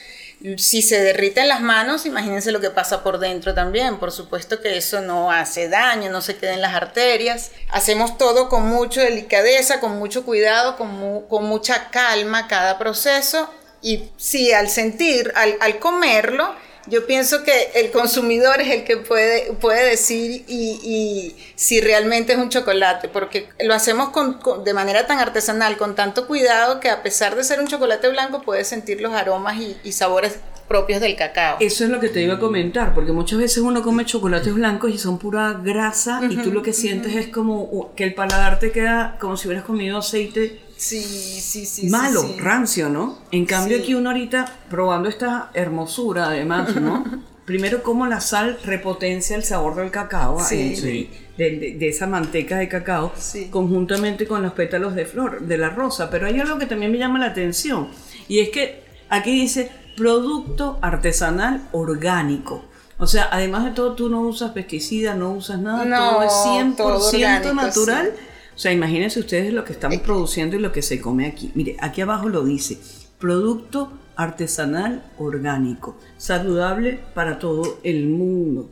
Si 0.57 0.81
se 0.81 0.99
derrite 1.01 1.43
en 1.43 1.49
las 1.49 1.61
manos, 1.61 2.07
imagínense 2.07 2.51
lo 2.51 2.61
que 2.61 2.71
pasa 2.71 3.03
por 3.03 3.19
dentro 3.19 3.53
también. 3.53 3.99
Por 3.99 4.11
supuesto 4.11 4.63
que 4.63 4.77
eso 4.79 5.03
no 5.03 5.31
hace 5.31 5.69
daño, 5.69 6.11
no 6.11 6.23
se 6.23 6.37
queda 6.37 6.55
en 6.55 6.63
las 6.63 6.75
arterias. 6.75 7.51
Hacemos 7.69 8.17
todo 8.17 8.49
con 8.49 8.67
mucha 8.67 9.03
delicadeza, 9.03 9.81
con 9.81 9.99
mucho 9.99 10.25
cuidado, 10.25 10.79
con, 10.79 11.27
con 11.29 11.45
mucha 11.45 11.91
calma 11.91 12.49
cada 12.49 12.79
proceso. 12.79 13.51
Y 13.83 14.05
si 14.17 14.53
al 14.53 14.71
sentir, 14.71 15.31
al, 15.37 15.57
al 15.61 15.79
comerlo, 15.79 16.55
yo 16.87 17.07
pienso 17.07 17.43
que 17.45 17.71
el 17.75 17.91
consumidor 17.91 18.61
es 18.61 18.69
el 18.69 18.85
que 18.85 18.97
puede, 18.97 19.53
puede 19.55 19.91
decir 19.91 20.45
y, 20.49 21.35
si 21.55 21.81
realmente 21.81 22.33
es 22.33 22.39
un 22.39 22.49
chocolate, 22.49 23.09
porque 23.09 23.49
lo 23.61 23.75
hacemos 23.75 24.11
con, 24.11 24.39
de 24.65 24.75
manera 24.75 25.07
tan 25.07 25.19
artesanal, 25.19 25.77
con 25.77 25.95
tanto 25.95 26.27
cuidado, 26.27 26.81
que 26.81 26.89
a 26.89 27.03
pesar 27.03 27.37
de 27.37 27.45
ser 27.45 27.61
un 27.61 27.67
chocolate 27.67 28.09
blanco, 28.09 28.43
puedes 28.43 28.69
sentir 28.69 29.01
los 29.01 29.13
aromas 29.13 29.57
y, 29.59 29.93
sabores 29.93 30.39
propios 30.67 31.01
del 31.01 31.17
cacao. 31.17 31.57
Eso 31.59 31.85
es 31.85 31.91
lo 31.91 31.99
que 31.99 32.09
te 32.09 32.23
iba 32.23 32.35
a 32.35 32.39
comentar, 32.39 32.95
porque 32.95 33.11
muchas 33.11 33.39
veces 33.41 33.59
uno 33.59 33.83
come 33.83 34.05
chocolates 34.07 34.55
blancos 34.55 34.93
y 34.93 34.99
son 34.99 35.19
pura 35.19 35.61
grasa 35.63 36.21
y 36.31 36.37
tú 36.37 36.53
lo 36.53 36.63
que 36.63 36.73
sientes 36.73 37.17
es 37.17 37.27
como 37.27 37.93
que 37.97 38.05
el 38.05 38.15
paladar 38.15 38.61
te 38.61 38.71
queda 38.71 39.17
como 39.21 39.37
si 39.37 39.49
hubieras 39.49 39.65
comido 39.65 39.99
aceite 39.99 40.61
Sí, 40.81 41.03
sí, 41.03 41.67
sí. 41.67 41.89
Malo, 41.91 42.25
rancio, 42.39 42.89
¿no? 42.89 43.19
En 43.33 43.45
cambio 43.45 43.77
aquí 43.77 43.95
uno 43.95 44.09
ahorita 44.09 44.51
probando 44.71 45.11
esta 45.11 45.51
hermosura 45.53 46.29
además, 46.29 46.75
¿no? 46.77 47.05
Primero 47.45 47.83
como 47.83 48.07
la 48.07 48.23
sal 48.23 48.59
repotencia 48.65 49.37
el 49.37 49.45
sabor 49.45 49.75
del 49.77 49.91
cacao, 49.91 50.39
eh, 50.51 51.11
de, 51.37 51.89
esa 51.89 52.07
manteca 52.07 52.57
de 52.57 52.69
cacao, 52.69 53.13
conjuntamente 53.51 54.27
con 54.27 54.41
los 54.43 54.55
pétalos 54.55 54.95
de 54.95 55.05
flor, 55.05 55.43
de 55.43 55.59
la 55.59 55.69
rosa. 55.69 56.09
Pero 56.09 56.27
hay 56.27 56.41
algo 56.41 56.59
que 56.59 56.65
también 56.65 56.91
me 56.91 56.97
llama 56.97 57.19
la 57.19 57.27
atención, 57.27 57.89
y 58.27 58.39
es 58.39 58.49
que 58.49 58.83
aquí 59.11 59.33
dice 59.33 59.71
producto 59.99 60.79
artesanal 60.81 61.69
orgánico. 61.73 62.65
O 62.97 63.07
sea, 63.07 63.29
además 63.31 63.67
de 63.67 63.73
todo, 63.73 63.93
tú 63.95 64.09
no 64.09 64.23
usas 64.23 64.53
pesticidas, 64.53 65.15
no 65.15 65.33
usas 65.33 65.59
nada, 65.59 65.85
todo 65.85 66.23
es 66.23 66.33
100% 66.33 67.55
natural. 67.55 68.15
O 68.15 68.30
sea, 68.63 68.73
imagínense 68.73 69.19
ustedes 69.21 69.55
lo 69.55 69.65
que 69.65 69.73
estamos 69.73 70.01
produciendo 70.01 70.55
y 70.55 70.59
lo 70.59 70.71
que 70.71 70.83
se 70.83 71.01
come 71.01 71.27
aquí. 71.27 71.51
Mire, 71.55 71.79
aquí 71.81 72.03
abajo 72.03 72.29
lo 72.29 72.45
dice, 72.45 72.79
producto 73.19 73.91
artesanal 74.17 75.03
orgánico, 75.17 75.97
saludable 76.19 77.01
para 77.15 77.39
todo 77.39 77.81
el 77.85 78.07
mundo. 78.07 78.69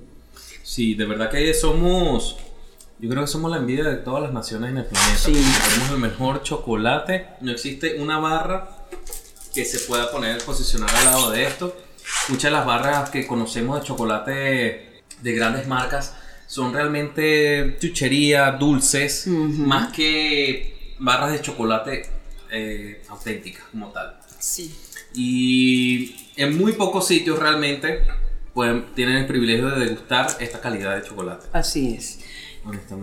Sí, 0.62 0.94
de 0.94 1.06
verdad 1.06 1.30
que 1.30 1.54
somos, 1.54 2.36
yo 2.98 3.08
creo 3.08 3.22
que 3.22 3.28
somos 3.28 3.50
la 3.50 3.56
envidia 3.56 3.84
de 3.84 3.96
todas 3.96 4.22
las 4.22 4.34
naciones 4.34 4.72
en 4.72 4.76
el 4.76 4.84
planeta. 4.84 5.16
Sí. 5.16 5.32
Tenemos 5.32 5.90
el 5.92 5.98
mejor 6.00 6.42
chocolate, 6.42 7.26
no 7.40 7.50
existe 7.50 7.98
una 7.98 8.18
barra 8.18 8.68
que 9.54 9.64
se 9.64 9.78
pueda 9.88 10.10
poner, 10.10 10.44
posicionar 10.44 10.94
al 10.94 11.04
lado 11.06 11.30
de 11.30 11.44
esto. 11.44 11.74
Muchas 12.28 12.50
de 12.50 12.58
las 12.58 12.66
barras 12.66 13.08
que 13.08 13.26
conocemos 13.26 13.80
de 13.80 13.86
chocolate 13.86 15.02
de 15.22 15.32
grandes 15.32 15.66
marcas 15.66 16.14
son 16.48 16.72
realmente 16.72 17.76
chuchería, 17.78 18.50
dulces, 18.52 19.26
más 19.26 19.92
que 19.92 20.94
barras 20.98 21.32
de 21.32 21.42
chocolate 21.42 22.06
eh, 22.50 23.02
auténticas 23.08 23.64
como 23.70 23.92
tal. 23.92 24.18
Sí. 24.38 24.74
Y 25.14 26.16
en 26.36 26.56
muy 26.56 26.72
pocos 26.72 27.06
sitios 27.06 27.38
realmente 27.38 28.00
pueden, 28.54 28.94
tienen 28.94 29.16
el 29.16 29.26
privilegio 29.26 29.68
de 29.70 29.84
degustar 29.84 30.28
esta 30.40 30.60
calidad 30.60 30.96
de 30.96 31.06
chocolate. 31.06 31.46
Así 31.52 31.94
es. 31.94 32.20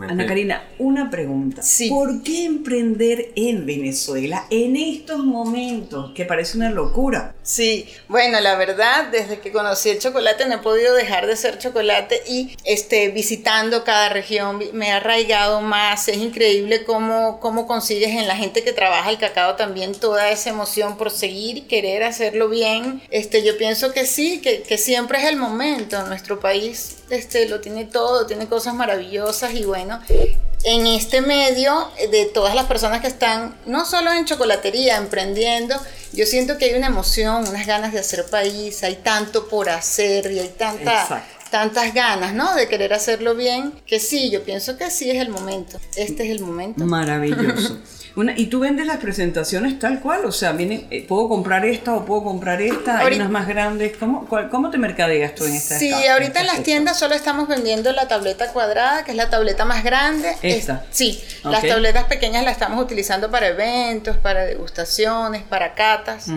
Ana 0.08 0.28
Karina, 0.28 0.64
una 0.78 1.10
pregunta. 1.10 1.62
¿Por 1.90 2.22
qué 2.22 2.46
emprender 2.46 3.32
en 3.36 3.66
Venezuela 3.66 4.46
en 4.50 4.76
estos 4.76 5.20
momentos 5.24 6.12
que 6.14 6.26
parece 6.26 6.58
una 6.58 6.70
locura? 6.70 7.34
Sí, 7.42 7.88
bueno, 8.08 8.40
la 8.42 8.56
verdad, 8.56 9.10
desde 9.12 9.40
que 9.40 9.52
conocí 9.52 9.90
el 9.90 10.00
chocolate 10.00 10.48
no 10.48 10.56
he 10.56 10.60
podido 10.60 10.94
dejar 10.94 11.26
de 11.28 11.36
ser 11.36 11.58
chocolate 11.58 12.22
y 12.28 12.56
este, 12.64 13.10
visitando 13.10 13.84
cada 13.84 14.10
región 14.10 14.62
me 14.74 14.92
ha 14.92 14.98
arraigado 14.98 15.62
más. 15.62 16.08
Es 16.08 16.18
increíble 16.18 16.84
cómo, 16.84 17.40
cómo 17.40 17.66
consigues 17.68 18.10
en 18.10 18.28
la 18.28 18.36
gente 18.36 18.64
que 18.64 18.74
trabaja 18.74 19.10
el 19.10 19.18
cacao 19.18 19.56
también 19.56 19.94
toda 19.94 20.30
esa 20.30 20.50
emoción 20.50 20.98
por 20.98 21.12
seguir 21.12 21.58
y 21.58 21.62
querer 21.62 22.04
hacerlo 22.04 22.50
bien. 22.50 23.02
Este, 23.10 23.44
yo 23.44 23.58
pienso 23.58 23.94
que 23.94 24.06
sí, 24.06 24.42
que, 24.42 24.62
que 24.62 24.78
siempre 24.78 25.20
es 25.20 25.26
el 25.26 25.38
momento. 25.38 26.06
Nuestro 26.06 26.40
país 26.40 26.98
este, 27.10 27.48
lo 27.48 27.62
tiene 27.62 27.86
todo, 27.86 28.26
tiene 28.26 28.48
cosas 28.48 28.74
maravillosas 28.74 29.55
y 29.56 29.66
bueno, 29.66 30.00
en 30.64 30.88
este 30.88 31.22
medio 31.22 31.90
de 32.12 32.26
todas 32.26 32.56
las 32.56 32.66
personas 32.66 33.02
que 33.02 33.08
están 33.08 33.56
no 33.66 33.86
solo 33.86 34.12
en 34.12 34.26
chocolatería, 34.26 34.98
emprendiendo, 34.98 35.76
yo 36.14 36.26
siento 36.26 36.58
que 36.58 36.66
hay 36.66 36.74
una 36.74 36.88
emoción, 36.88 37.48
unas 37.48 37.68
ganas 37.68 37.94
de 37.94 38.00
hacer 38.00 38.26
país, 38.26 38.84
hay 38.84 38.96
tanto 38.96 39.48
por 39.48 39.70
hacer 39.70 40.32
y 40.32 40.40
hay 40.40 40.50
tanta, 40.50 41.24
tantas 41.52 41.94
ganas, 41.94 42.34
¿no? 42.34 42.56
De 42.56 42.68
querer 42.68 42.94
hacerlo 42.94 43.36
bien, 43.36 43.74
que 43.86 44.00
sí, 44.00 44.32
yo 44.32 44.44
pienso 44.44 44.78
que 44.78 44.90
sí 44.90 45.12
es 45.12 45.18
el 45.18 45.30
momento, 45.30 45.80
este 45.96 46.24
es 46.26 46.32
el 46.32 46.40
momento. 46.40 46.84
Maravilloso. 46.84 47.78
y 48.38 48.46
tú 48.46 48.60
vendes 48.60 48.88
las 48.88 48.98
presentaciones 48.98 49.78
tal 49.78 50.00
cual, 50.00 50.26
o 50.26 50.32
sea, 50.32 50.54
viene, 50.54 50.88
eh, 50.90 51.06
puedo 51.06 51.28
comprar 51.28 51.66
esta 51.66 51.94
o 51.94 52.06
puedo 52.06 52.24
comprar 52.24 52.62
esta, 52.62 53.00
hay 53.00 53.16
unas 53.16 53.30
más 53.30 53.48
grandes, 53.48 53.98
¿cómo, 53.98 54.28
cómo 54.50 54.70
te 54.70 54.78
mercadeas 54.78 55.36
tú 55.36 55.44
en 55.46 55.56
esta 55.56 55.78
Sí, 55.78 55.92
ahorita 55.92 56.40
en 56.40 56.48
las 56.48 56.64
tiendas 56.64 56.98
solo 56.98 57.14
estamos 57.14 57.50
vendiendo 57.50 57.92
la 57.92 58.08
tableta 58.08 58.54
cuadrada, 58.54 59.04
que 59.04 59.12
es 59.12 59.18
la 59.18 59.30
tableta 59.30 59.66
más 59.66 59.84
grande. 59.84 60.34
¿Esta? 60.42 60.86
sí, 60.92 61.22
las 61.44 61.62
tabletas 61.62 62.06
pequeñas 62.06 62.46
las 62.46 62.54
estamos 62.54 62.82
utilizando 62.82 63.30
para 63.30 63.50
eventos, 63.50 64.16
para 64.18 64.46
degustaciones, 64.46 65.44
para 65.44 65.74
catas, 65.74 66.28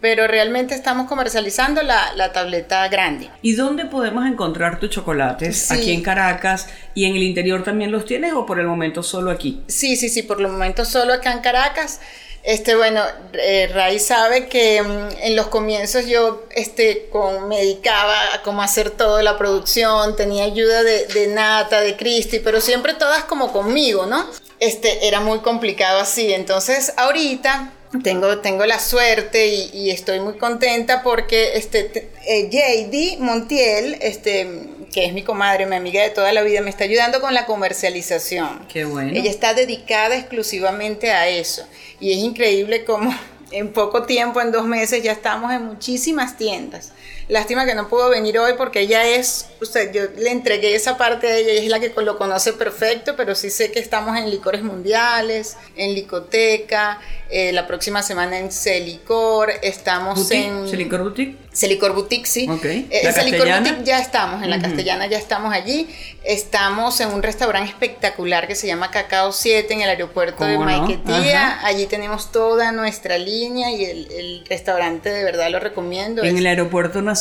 pero 0.00 0.26
realmente 0.26 0.74
estamos 0.74 1.06
comercializando 1.06 1.82
la, 1.82 2.14
la, 2.16 2.32
tableta 2.32 2.88
grande. 2.88 3.28
¿Y 3.42 3.54
dónde 3.54 3.84
podemos 3.84 4.26
encontrar 4.26 4.80
tus 4.80 4.88
chocolates? 4.88 5.70
Aquí 5.70 5.92
en 5.92 6.02
Caracas 6.02 6.68
y 6.94 7.04
en 7.04 7.16
el 7.16 7.22
interior 7.22 7.62
también 7.62 7.92
los 7.92 8.06
tienes 8.06 8.32
o 8.32 8.46
por 8.46 8.58
el 8.58 8.66
momento 8.66 9.02
solo 9.02 9.30
aquí? 9.30 9.62
Sí, 9.66 9.96
sí, 9.96 10.08
sí, 10.08 10.22
por 10.22 10.40
el 10.40 10.48
momento 10.48 10.84
solo 10.84 11.09
acá 11.12 11.32
en 11.32 11.40
Caracas. 11.40 12.00
Este, 12.42 12.74
bueno, 12.74 13.02
eh, 13.34 13.68
Ray 13.72 13.98
sabe 13.98 14.48
que 14.48 14.82
mm, 14.82 15.08
en 15.22 15.36
los 15.36 15.48
comienzos 15.48 16.06
yo 16.06 16.44
este, 16.50 17.08
con, 17.10 17.48
me 17.48 17.58
dedicaba 17.58 18.34
a 18.34 18.42
cómo 18.42 18.62
hacer 18.62 18.90
toda 18.90 19.22
la 19.22 19.36
producción, 19.36 20.16
tenía 20.16 20.44
ayuda 20.44 20.82
de, 20.82 21.26
Nata, 21.28 21.82
de 21.82 21.96
Cristi, 21.96 22.38
pero 22.38 22.62
siempre 22.62 22.94
todas 22.94 23.24
como 23.24 23.52
conmigo, 23.52 24.06
¿no? 24.06 24.26
Este, 24.58 25.06
era 25.06 25.20
muy 25.20 25.40
complicado 25.40 26.00
así. 26.00 26.32
Entonces, 26.32 26.94
ahorita 26.96 27.72
tengo, 28.02 28.38
tengo 28.38 28.64
la 28.64 28.78
suerte 28.78 29.46
y, 29.48 29.90
estoy 29.90 30.20
muy 30.20 30.38
contenta 30.38 31.02
porque 31.02 31.56
este, 31.58 32.10
eh, 32.26 32.48
JD 32.48 33.20
Montiel, 33.20 33.98
este, 34.00 34.48
que 34.92 35.06
es 35.06 35.12
mi 35.12 35.22
comadre, 35.22 35.66
mi 35.66 35.76
amiga 35.76 36.02
de 36.02 36.10
toda 36.10 36.32
la 36.32 36.42
vida, 36.42 36.60
me 36.60 36.70
está 36.70 36.84
ayudando 36.84 37.20
con 37.20 37.34
la 37.34 37.46
comercialización. 37.46 38.66
Qué 38.68 38.84
bueno. 38.84 39.12
Ella 39.14 39.30
está 39.30 39.54
dedicada 39.54 40.16
exclusivamente 40.16 41.10
a 41.10 41.28
eso. 41.28 41.66
Y 42.00 42.12
es 42.12 42.18
increíble 42.18 42.84
cómo 42.84 43.14
en 43.50 43.72
poco 43.72 44.04
tiempo, 44.04 44.40
en 44.40 44.52
dos 44.52 44.66
meses, 44.66 45.02
ya 45.02 45.12
estamos 45.12 45.52
en 45.52 45.64
muchísimas 45.64 46.36
tiendas. 46.36 46.92
Lástima 47.30 47.64
que 47.64 47.76
no 47.76 47.88
pudo 47.88 48.10
venir 48.10 48.38
hoy 48.40 48.54
porque 48.58 48.80
ella 48.80 49.06
es, 49.06 49.46
usted, 49.60 49.92
yo 49.92 50.02
le 50.18 50.32
entregué 50.32 50.74
esa 50.74 50.98
parte 50.98 51.28
a 51.28 51.36
ella, 51.36 51.52
ella 51.52 51.62
es 51.62 51.68
la 51.68 51.78
que 51.78 51.92
lo 52.02 52.18
conoce 52.18 52.52
perfecto, 52.54 53.14
pero 53.16 53.36
sí 53.36 53.50
sé 53.50 53.70
que 53.70 53.78
estamos 53.78 54.18
en 54.18 54.30
licores 54.30 54.64
mundiales, 54.64 55.56
en 55.76 55.94
licoteca, 55.94 56.98
eh, 57.30 57.52
la 57.52 57.68
próxima 57.68 58.02
semana 58.02 58.36
en 58.36 58.50
Celicor, 58.50 59.52
estamos 59.62 60.28
en... 60.32 60.68
¿Celicor 60.68 61.04
Boutique? 61.04 61.38
Celicor 61.52 61.94
Boutique, 61.94 62.26
sí. 62.26 62.48
Okay. 62.48 62.88
Eh, 62.90 63.02
en 63.04 63.12
Celicor 63.12 63.48
Boutique 63.48 63.84
ya 63.84 64.00
estamos, 64.00 64.42
en 64.42 64.50
la 64.50 64.60
castellana 64.60 65.06
ya 65.06 65.18
estamos 65.18 65.54
allí. 65.54 65.88
Estamos 66.24 67.00
en 67.00 67.10
un 67.10 67.22
restaurante 67.22 67.70
espectacular 67.70 68.46
que 68.46 68.54
se 68.54 68.66
llama 68.66 68.90
Cacao 68.90 69.32
7 69.32 69.72
en 69.72 69.80
el 69.80 69.88
aeropuerto 69.90 70.44
de 70.44 70.58
Maiquetía. 70.58 71.64
Allí 71.64 71.86
tenemos 71.86 72.30
toda 72.30 72.72
nuestra 72.72 73.18
línea 73.18 73.70
y 73.70 73.84
el, 73.84 74.44
restaurante 74.48 75.10
de 75.10 75.22
verdad 75.22 75.50
lo 75.50 75.60
recomiendo. 75.60 76.24
En 76.24 76.36
el 76.36 76.46
aeropuerto 76.46 77.00
nacional. 77.02 77.19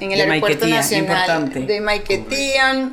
En 0.00 0.12
el 0.12 0.20
aeropuerto 0.20 0.66
nacional 0.66 1.52
de 1.66 1.80
Maiquetía 1.80 2.92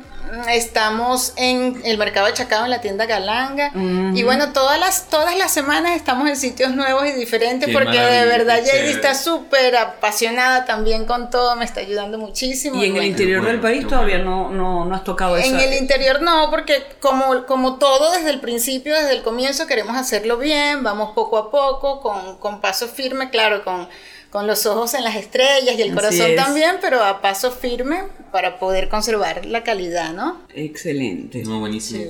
estamos 0.50 1.32
en 1.36 1.80
el 1.84 1.98
mercado 1.98 2.26
de 2.26 2.34
Chacao, 2.34 2.64
en 2.64 2.70
la 2.70 2.80
tienda 2.80 3.06
Galanga. 3.06 3.72
Y 4.14 4.22
bueno, 4.22 4.52
todas 4.52 4.78
las, 4.78 5.08
todas 5.08 5.36
las 5.36 5.52
semanas 5.52 5.92
estamos 5.96 6.28
en 6.28 6.36
sitios 6.36 6.74
nuevos 6.74 7.06
y 7.06 7.12
diferentes 7.12 7.70
porque 7.72 7.98
de 7.98 8.26
verdad 8.26 8.60
Jady 8.64 8.90
está 8.90 9.14
súper 9.14 9.76
apasionada 9.76 10.64
también 10.64 11.04
con 11.04 11.30
todo, 11.30 11.56
me 11.56 11.64
está 11.64 11.80
ayudando 11.80 12.18
muchísimo. 12.18 12.82
¿Y 12.82 12.86
en 12.86 12.96
el 12.96 13.04
interior 13.04 13.44
del 13.44 13.60
país 13.60 13.86
todavía 13.86 14.18
no, 14.18 14.50
no, 14.50 14.84
no, 14.84 14.94
has 14.94 15.04
tocado 15.04 15.36
eso? 15.36 15.48
En 15.48 15.60
el 15.60 15.74
interior 15.74 16.22
no, 16.22 16.50
porque 16.50 16.84
como, 17.00 17.46
como 17.46 17.76
todo 17.78 18.12
desde 18.12 18.30
el 18.30 18.40
principio, 18.40 18.94
desde 18.94 19.12
el 19.12 19.22
comienzo, 19.22 19.66
queremos 19.66 19.96
hacerlo 19.96 20.38
bien, 20.38 20.82
vamos 20.82 21.12
poco 21.14 21.38
a 21.38 21.50
poco, 21.50 22.00
con, 22.00 22.38
con 22.38 22.60
paso 22.60 22.88
firme, 22.88 23.30
claro, 23.30 23.64
con 23.64 23.88
con 24.30 24.46
los 24.46 24.66
ojos 24.66 24.94
en 24.94 25.04
las 25.04 25.16
estrellas 25.16 25.76
y 25.78 25.82
el 25.82 25.94
corazón 25.94 26.36
también, 26.36 26.76
pero 26.80 27.02
a 27.02 27.20
paso 27.22 27.50
firme 27.50 28.04
para 28.30 28.58
poder 28.58 28.88
conservar 28.88 29.46
la 29.46 29.64
calidad, 29.64 30.12
¿no? 30.12 30.42
Excelente. 30.54 31.42
No, 31.44 31.60
buenísimo. 31.60 32.04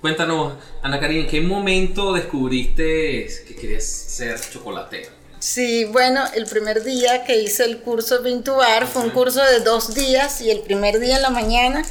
Cuéntanos, 0.00 0.54
Ana 0.82 0.98
Karina, 0.98 1.22
¿en 1.22 1.28
qué 1.28 1.40
momento 1.40 2.12
descubriste 2.12 3.28
que 3.46 3.54
querías 3.54 3.84
ser 3.84 4.40
chocolatera? 4.50 5.08
Sí, 5.38 5.84
bueno, 5.84 6.24
el 6.34 6.46
primer 6.46 6.82
día 6.82 7.24
que 7.24 7.40
hice 7.40 7.64
el 7.64 7.78
curso 7.78 8.22
Pintuar 8.22 8.86
fue 8.86 9.02
un 9.02 9.10
curso 9.10 9.42
de 9.44 9.60
dos 9.60 9.94
días 9.94 10.40
y 10.40 10.50
el 10.50 10.60
primer 10.60 10.98
día 10.98 11.16
en 11.16 11.22
la 11.22 11.30
mañana 11.30 11.84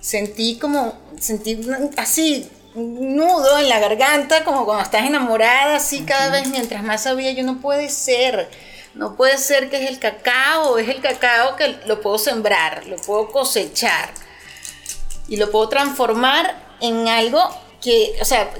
sentí 0.00 0.56
como, 0.56 0.98
sentí 1.18 1.60
así, 1.96 2.48
un 2.74 3.16
nudo 3.16 3.58
en 3.58 3.68
la 3.68 3.80
garganta, 3.80 4.44
como 4.44 4.64
cuando 4.66 4.84
estás 4.84 5.06
enamorada, 5.06 5.76
así 5.76 6.02
cada 6.02 6.30
vez 6.30 6.48
mientras 6.48 6.82
más 6.82 7.02
sabía, 7.02 7.32
yo 7.32 7.42
no 7.42 7.60
puede 7.60 7.88
ser 7.88 8.48
no 8.96 9.14
puede 9.14 9.36
ser 9.36 9.68
que 9.68 9.84
es 9.84 9.90
el 9.90 9.98
cacao, 9.98 10.78
es 10.78 10.88
el 10.88 11.00
cacao 11.00 11.54
que 11.54 11.78
lo 11.86 12.00
puedo 12.00 12.18
sembrar, 12.18 12.86
lo 12.86 12.96
puedo 12.96 13.30
cosechar 13.30 14.10
y 15.28 15.36
lo 15.36 15.50
puedo 15.50 15.68
transformar 15.68 16.76
en 16.80 17.06
algo 17.06 17.40
que, 17.82 18.16
o 18.20 18.24
sea, 18.24 18.50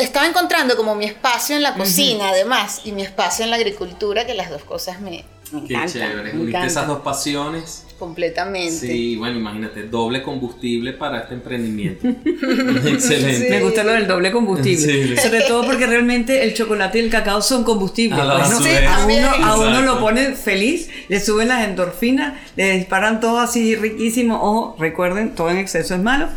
estaba 0.00 0.26
encontrando 0.26 0.76
como 0.76 0.96
mi 0.96 1.04
espacio 1.04 1.54
en 1.54 1.62
la 1.62 1.74
cocina, 1.74 2.30
además, 2.30 2.80
y 2.84 2.92
mi 2.92 3.02
espacio 3.02 3.44
en 3.44 3.50
la 3.50 3.56
agricultura, 3.56 4.26
que 4.26 4.34
las 4.34 4.50
dos 4.50 4.64
cosas 4.64 5.00
me, 5.00 5.24
me 5.52 5.68
Qué 5.68 5.80
chévere, 5.86 6.32
uniste 6.32 6.66
esas 6.66 6.88
dos 6.88 7.00
pasiones. 7.00 7.85
Completamente. 7.98 8.70
Sí, 8.86 9.16
bueno, 9.16 9.38
imagínate, 9.38 9.84
doble 9.84 10.22
combustible 10.22 10.92
para 10.92 11.20
este 11.20 11.34
emprendimiento. 11.34 12.06
Excelente. 12.88 13.48
Me 13.48 13.60
gusta 13.62 13.84
lo 13.84 13.92
del 13.92 14.06
doble 14.06 14.30
combustible. 14.30 15.16
Sobre 15.16 15.40
todo 15.42 15.64
porque 15.64 15.86
realmente 15.86 16.44
el 16.44 16.52
chocolate 16.52 16.98
y 16.98 17.04
el 17.04 17.10
cacao 17.10 17.40
son 17.40 17.64
combustibles. 17.64 18.18
A, 18.18 19.06
uno, 19.06 19.44
a 19.44 19.58
uno 19.58 19.82
lo 19.82 19.98
pone 19.98 20.32
feliz, 20.32 20.90
le 21.08 21.20
suben 21.20 21.48
las 21.48 21.66
endorfinas, 21.66 22.34
le 22.54 22.72
disparan 22.72 23.20
todo 23.20 23.38
así 23.38 23.74
riquísimo. 23.74 24.42
Ojo, 24.42 24.76
recuerden, 24.78 25.34
todo 25.34 25.48
en 25.50 25.56
exceso 25.56 25.94
es 25.94 26.00
malo. 26.00 26.28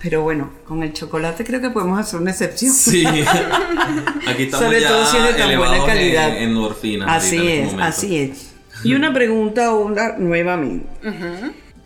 Pero 0.00 0.22
bueno, 0.22 0.52
con 0.64 0.84
el 0.84 0.92
chocolate 0.92 1.44
creo 1.44 1.60
que 1.60 1.70
podemos 1.70 1.98
hacer 1.98 2.20
una 2.20 2.30
excepción. 2.30 2.72
Sí. 2.72 3.04
Aquí 4.28 4.44
estamos 4.44 4.66
Sobre 4.66 4.82
todo 4.82 5.04
si 5.04 5.16
es 5.16 5.24
de 5.24 5.32
tan 5.32 5.58
buena 5.58 5.84
calidad. 5.84 6.40
Endorfinas. 6.40 7.08
Así 7.10 7.36
es, 7.48 7.70
este 7.70 7.82
así 7.82 8.16
es. 8.16 8.47
Y 8.84 8.94
una 8.94 9.12
pregunta, 9.12 9.74
Onda, 9.74 10.16
nuevamente. 10.18 10.86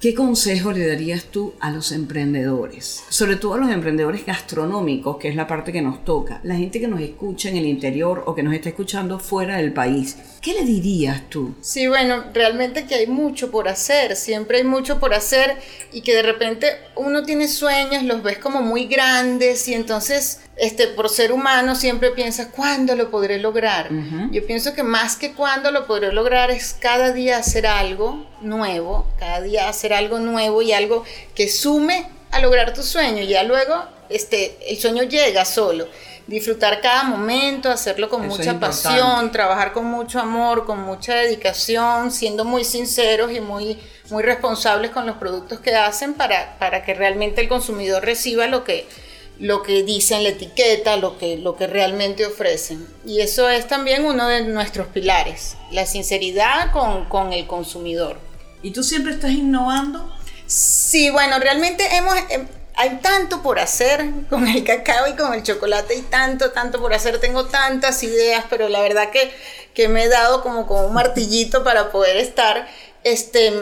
¿Qué 0.02 0.16
consejo 0.16 0.72
le 0.72 0.84
darías 0.88 1.26
tú 1.26 1.54
a 1.61 1.70
los 1.70 1.92
emprendedores? 1.92 3.04
Sobre 3.08 3.37
todo 3.37 3.54
a 3.54 3.58
los 3.58 3.70
emprendedores 3.70 4.26
gastronómicos, 4.26 5.16
que 5.16 5.28
es 5.28 5.37
la 5.37 5.46
parte 5.46 5.70
que 5.70 5.80
nos 5.80 6.04
toca. 6.04 6.40
La 6.42 6.56
gente 6.56 6.80
que 6.80 6.88
nos 6.88 7.00
escucha 7.00 7.50
en 7.50 7.56
el 7.56 7.66
interior 7.66 8.25
o 8.26 8.34
que 8.34 8.42
nos 8.42 8.52
está 8.52 8.70
escuchando 8.70 9.20
fuera 9.20 9.58
del 9.58 9.72
país. 9.72 10.16
¿Qué 10.40 10.54
le 10.54 10.64
dirías 10.64 11.30
tú? 11.30 11.54
Sí, 11.61 11.87
bueno, 11.87 12.25
realmente 12.34 12.84
que 12.84 12.96
hay 12.96 13.06
mucho 13.06 13.52
por 13.52 13.68
hacer, 13.68 14.16
siempre 14.16 14.58
hay 14.58 14.64
mucho 14.64 14.99
por 14.99 15.14
hacer 15.14 15.56
y 15.92 16.00
que 16.00 16.16
de 16.16 16.22
repente 16.22 16.66
uno 16.96 17.22
tiene 17.22 17.46
sueños, 17.46 18.02
los 18.02 18.25
ves 18.25 18.38
como 18.38 18.61
muy 18.61 18.87
grandes 18.87 19.68
y 19.68 19.75
entonces 19.75 20.40
este, 20.56 20.88
por 20.88 21.09
ser 21.09 21.32
humano 21.32 21.75
siempre 21.75 22.11
piensas, 22.11 22.49
¿cuándo 22.54 22.94
lo 22.94 23.11
podré 23.11 23.38
lograr? 23.38 23.88
Yo 24.30 24.47
pienso 24.47 24.75
que 24.75 24.82
más 24.82 25.16
que 25.16 25.32
cuándo 25.32 25.71
lo 25.71 25.87
podré 25.87 26.12
lograr 26.12 26.50
es 26.50 26.76
cada 26.78 27.12
día 27.12 27.38
hacer 27.38 27.66
algo 27.66 28.26
nuevo, 28.40 29.06
cada 29.18 29.40
día 29.40 29.68
hacer 29.68 29.92
algo 29.92 30.18
nuevo 30.18 30.62
y 30.62 30.73
algo 30.73 31.04
que 31.35 31.49
sume 31.49 32.09
a 32.30 32.40
lograr 32.40 32.75
tu 32.75 32.82
sueño. 32.82 33.23
Ya 33.23 33.42
luego 33.44 33.85
este, 34.09 34.59
el 34.68 34.78
sueño 34.78 35.04
llega 35.04 35.44
solo 35.44 35.88
disfrutar 36.26 36.80
cada 36.80 37.04
momento, 37.04 37.71
hacerlo 37.71 38.09
con 38.09 38.26
mucha 38.26 38.59
pasión, 38.59 39.32
trabajar 39.32 39.73
con 39.73 39.87
mucho 39.87 40.21
amor, 40.21 40.64
con 40.64 40.80
mucha 40.80 41.14
dedicación, 41.14 42.10
siendo 42.10 42.45
muy 42.45 42.65
sinceros 42.65 43.32
y 43.32 43.41
muy, 43.41 43.78
muy 44.10 44.23
responsables 44.23 44.91
con 44.91 45.06
los 45.06 45.17
productos 45.17 45.60
que 45.60 45.75
hacen 45.75 46.15
para, 46.15 46.58
para 46.58 46.84
que 46.84 46.95
realmente 46.95 47.41
el 47.41 47.49
consumidor 47.49 48.04
reciba 48.04 48.47
lo 48.47 48.65
que, 48.65 48.86
lo 49.43 49.65
que 49.65 49.83
dice 49.83 50.15
en 50.15 50.23
la 50.23 50.28
etiqueta, 50.28 50.97
lo 50.97 51.19
que, 51.19 51.37
lo 51.37 51.57
que 51.57 51.67
realmente 51.67 52.25
ofrecen. 52.25 52.87
Y 53.05 53.23
eso 53.23 53.49
es 53.49 53.67
también 53.67 54.05
uno 54.05 54.28
de 54.28 54.43
nuestros 54.43 54.87
pilares, 54.87 55.57
la 55.73 55.85
sinceridad 55.85 56.71
con, 56.71 57.07
con 57.07 57.33
el 57.33 57.49
consumidor. 57.49 58.19
¿Y 58.63 58.71
tú 58.71 58.85
siempre 58.85 59.15
estás 59.15 59.33
innovando? 59.33 60.09
Sí, 60.47 61.11
bueno, 61.11 61.41
realmente 61.41 61.85
hemos 61.97 62.15
em, 62.31 62.47
hay 62.76 63.00
tanto 63.02 63.43
por 63.43 63.59
hacer 63.59 64.09
con 64.31 64.47
el 64.47 64.63
cacao 64.63 65.09
y 65.09 65.17
con 65.17 65.35
el 65.35 65.43
chocolate, 65.43 65.97
y 65.97 66.02
tanto, 66.02 66.52
tanto 66.52 66.81
por 66.81 66.95
hacer. 66.95 67.19
Tengo 67.19 67.47
tantas 67.47 68.00
ideas, 68.05 68.45
pero 68.49 68.69
la 68.69 68.81
verdad 68.81 69.11
que, 69.11 69.35
que 69.75 69.89
me 69.89 70.05
he 70.05 70.09
dado 70.09 70.43
como 70.43 70.69
con 70.69 70.85
un 70.85 70.95
martillito 70.95 71.65
para 71.65 71.91
poder 71.91 72.17
estar, 72.17 72.69
este, 73.02 73.52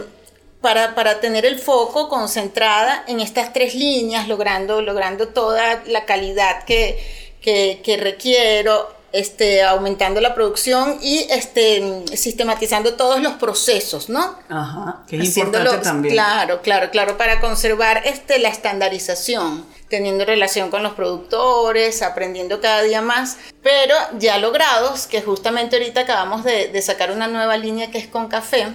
para, 0.60 0.94
para, 0.94 1.20
tener 1.20 1.46
el 1.46 1.58
foco 1.58 2.08
concentrada 2.08 3.04
en 3.06 3.20
estas 3.20 3.52
tres 3.52 3.74
líneas, 3.74 4.28
logrando, 4.28 4.82
logrando 4.82 5.28
toda 5.28 5.82
la 5.86 6.04
calidad 6.04 6.64
que, 6.64 6.98
que, 7.40 7.80
que 7.82 7.96
requiero 7.96 9.00
este, 9.12 9.62
aumentando 9.62 10.20
la 10.20 10.34
producción 10.34 10.98
y 11.02 11.26
este, 11.30 12.04
sistematizando 12.14 12.94
todos 12.94 13.20
los 13.20 13.34
procesos, 13.34 14.08
¿no? 14.08 14.38
Ajá, 14.48 15.02
que 15.08 15.16
es 15.16 15.36
importante 15.36 15.82
también. 15.82 16.14
Claro, 16.14 16.62
claro, 16.62 16.90
claro, 16.90 17.16
para 17.16 17.40
conservar 17.40 18.02
este, 18.04 18.38
la 18.38 18.48
estandarización, 18.48 19.66
teniendo 19.88 20.24
relación 20.24 20.70
con 20.70 20.82
los 20.82 20.92
productores, 20.92 22.02
aprendiendo 22.02 22.60
cada 22.60 22.82
día 22.82 23.02
más, 23.02 23.38
pero 23.62 23.94
ya 24.18 24.38
logrados, 24.38 25.06
que 25.06 25.22
justamente 25.22 25.76
ahorita 25.76 26.02
acabamos 26.02 26.44
de, 26.44 26.80
sacar 26.80 27.10
una 27.10 27.26
nueva 27.26 27.56
línea 27.56 27.90
que 27.90 27.98
es 27.98 28.06
con 28.06 28.28
café, 28.28 28.68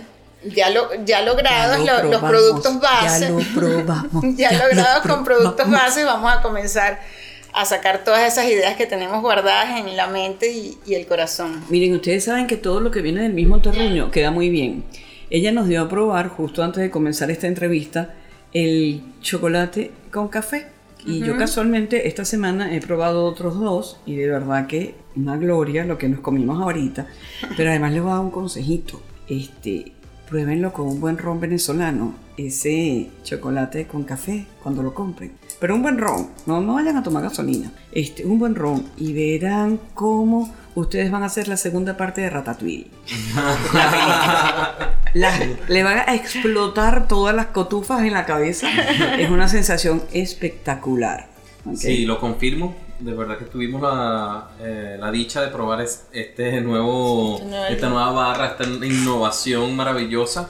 ya, 0.54 0.70
lo, 0.70 1.04
ya 1.06 1.22
logrados 1.22 1.80
los 1.80 2.22
productos 2.22 2.80
base. 2.80 3.26
Ya 3.26 3.30
lo 3.30 3.40
probamos. 3.54 4.24
ya, 4.36 4.52
logrados 4.68 5.06
con 5.08 5.24
productos 5.24 5.70
base, 5.70 6.04
vamos 6.04 6.32
a 6.32 6.42
comenzar 6.42 7.00
a 7.56 7.64
sacar 7.64 8.04
todas 8.04 8.32
esas 8.32 8.52
ideas 8.52 8.76
que 8.76 8.86
tenemos 8.86 9.22
guardadas 9.22 9.80
en 9.80 9.96
la 9.96 10.08
mente 10.08 10.52
y, 10.52 10.94
el 10.94 11.08
corazón. 11.08 11.64
Miren, 11.70 11.96
ustedes 11.96 12.26
saben 12.26 12.48
que 12.48 12.58
todo 12.58 12.82
lo 12.82 12.92
que 12.92 13.02
viene 13.02 13.22
del 13.22 13.34
mismo 13.34 13.62
terruño 13.62 14.12
queda 14.12 14.30
muy 14.30 14.50
bien. 14.50 14.84
Ella 15.30 15.54
nos 15.54 15.68
dio 15.68 15.82
a 15.82 15.90
probar, 15.90 16.28
justo 16.28 16.64
antes 16.64 16.84
de 16.84 16.92
comenzar 16.92 17.32
esta 17.32 17.48
entrevista, 17.48 18.14
el 18.54 19.02
chocolate 19.22 19.92
con 20.12 20.28
café. 20.28 20.68
Y 21.08 21.20
yo 21.20 21.38
casualmente 21.38 22.08
esta 22.08 22.26
semana 22.26 22.76
he 22.76 22.82
probado 22.82 23.26
otros 23.26 23.60
dos 23.60 24.00
y 24.08 24.16
de 24.16 24.28
verdad 24.28 24.66
que 24.66 24.96
una 25.16 25.38
gloria 25.38 25.86
lo 25.86 26.00
que 26.00 26.10
nos 26.10 26.20
comimos 26.20 26.60
ahorita. 26.60 27.08
Pero 27.56 27.70
además 27.70 27.94
les 27.94 28.02
voy 28.02 28.12
a 28.12 28.16
dar 28.16 28.24
un 28.24 28.32
consejito. 28.32 29.02
Este, 29.28 29.94
pruébenlo 30.28 30.74
con 30.74 30.88
un 30.88 31.00
buen 31.00 31.18
ron 31.18 31.40
venezolano, 31.40 32.16
ese 32.38 33.10
chocolate 33.24 33.88
con 33.88 34.04
café 34.04 34.46
cuando 34.62 34.84
lo 34.84 34.94
compren. 34.94 35.34
Pero 35.60 35.76
un 35.76 35.82
buen 35.82 35.98
ron, 35.98 36.30
no, 36.46 36.62
no 36.62 36.74
vayan 36.76 36.98
a 36.98 37.04
tomar 37.04 37.24
gasolina. 37.24 37.72
Este, 37.92 38.26
un 38.26 38.40
buen 38.40 38.56
ron 38.56 38.86
y 38.98 39.14
verán 39.14 39.80
cómo 39.94 40.54
ustedes 40.76 41.10
van 41.12 41.24
a 41.24 41.28
hacer 41.28 41.48
la 41.48 41.58
segunda 41.58 41.96
parte 41.98 42.22
de 42.22 42.30
Ratatouille. 42.30 42.92
le 45.68 45.84
van 45.84 46.00
a 46.00 46.16
explotar 46.16 47.08
todas 47.08 47.36
las 47.36 47.48
cotufas 47.48 48.02
en 48.02 48.14
la 48.14 48.26
cabeza. 48.26 48.68
Es 49.18 49.30
una 49.30 49.48
sensación 49.48 50.04
espectacular. 50.12 51.35
Sí, 51.74 52.06
lo 52.06 52.20
confirmo 52.20 52.76
de 53.00 53.14
verdad 53.14 53.38
que 53.38 53.46
tuvimos 53.46 53.82
la, 53.82 54.52
eh, 54.62 54.98
la 55.00 55.12
dicha 55.12 55.42
de 55.42 55.50
probar 55.50 55.82
este 55.82 56.62
nuevo, 56.62 57.42
esta 57.70 57.90
nueva 57.90 58.12
barra, 58.12 58.48
esta 58.48 58.64
innovación 58.86 59.76
maravillosa. 59.76 60.50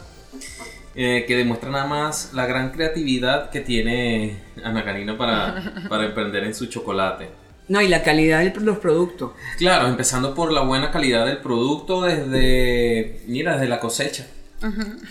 Eh, 0.98 1.26
que 1.28 1.36
demuestra 1.36 1.70
nada 1.70 1.88
más 1.88 2.30
la 2.32 2.46
gran 2.46 2.72
creatividad 2.72 3.50
que 3.50 3.60
tiene 3.60 4.38
Ana 4.64 4.86
Karina 4.86 5.18
para, 5.18 5.84
para 5.90 6.06
emprender 6.06 6.46
en 6.46 6.56
su 6.56 6.68
chocolate. 6.68 7.28
No, 7.68 7.82
y 7.82 7.90
la 7.90 8.02
calidad 8.02 8.40
de 8.40 8.58
los 8.62 8.78
productos. 8.78 9.32
Claro, 9.58 9.90
empezando 9.90 10.34
por 10.34 10.54
la 10.54 10.62
buena 10.62 10.92
calidad 10.92 11.26
del 11.26 11.40
producto 11.40 12.04
desde, 12.04 13.24
mira, 13.28 13.56
desde 13.56 13.68
la 13.68 13.82
cosecha. 13.82 14.26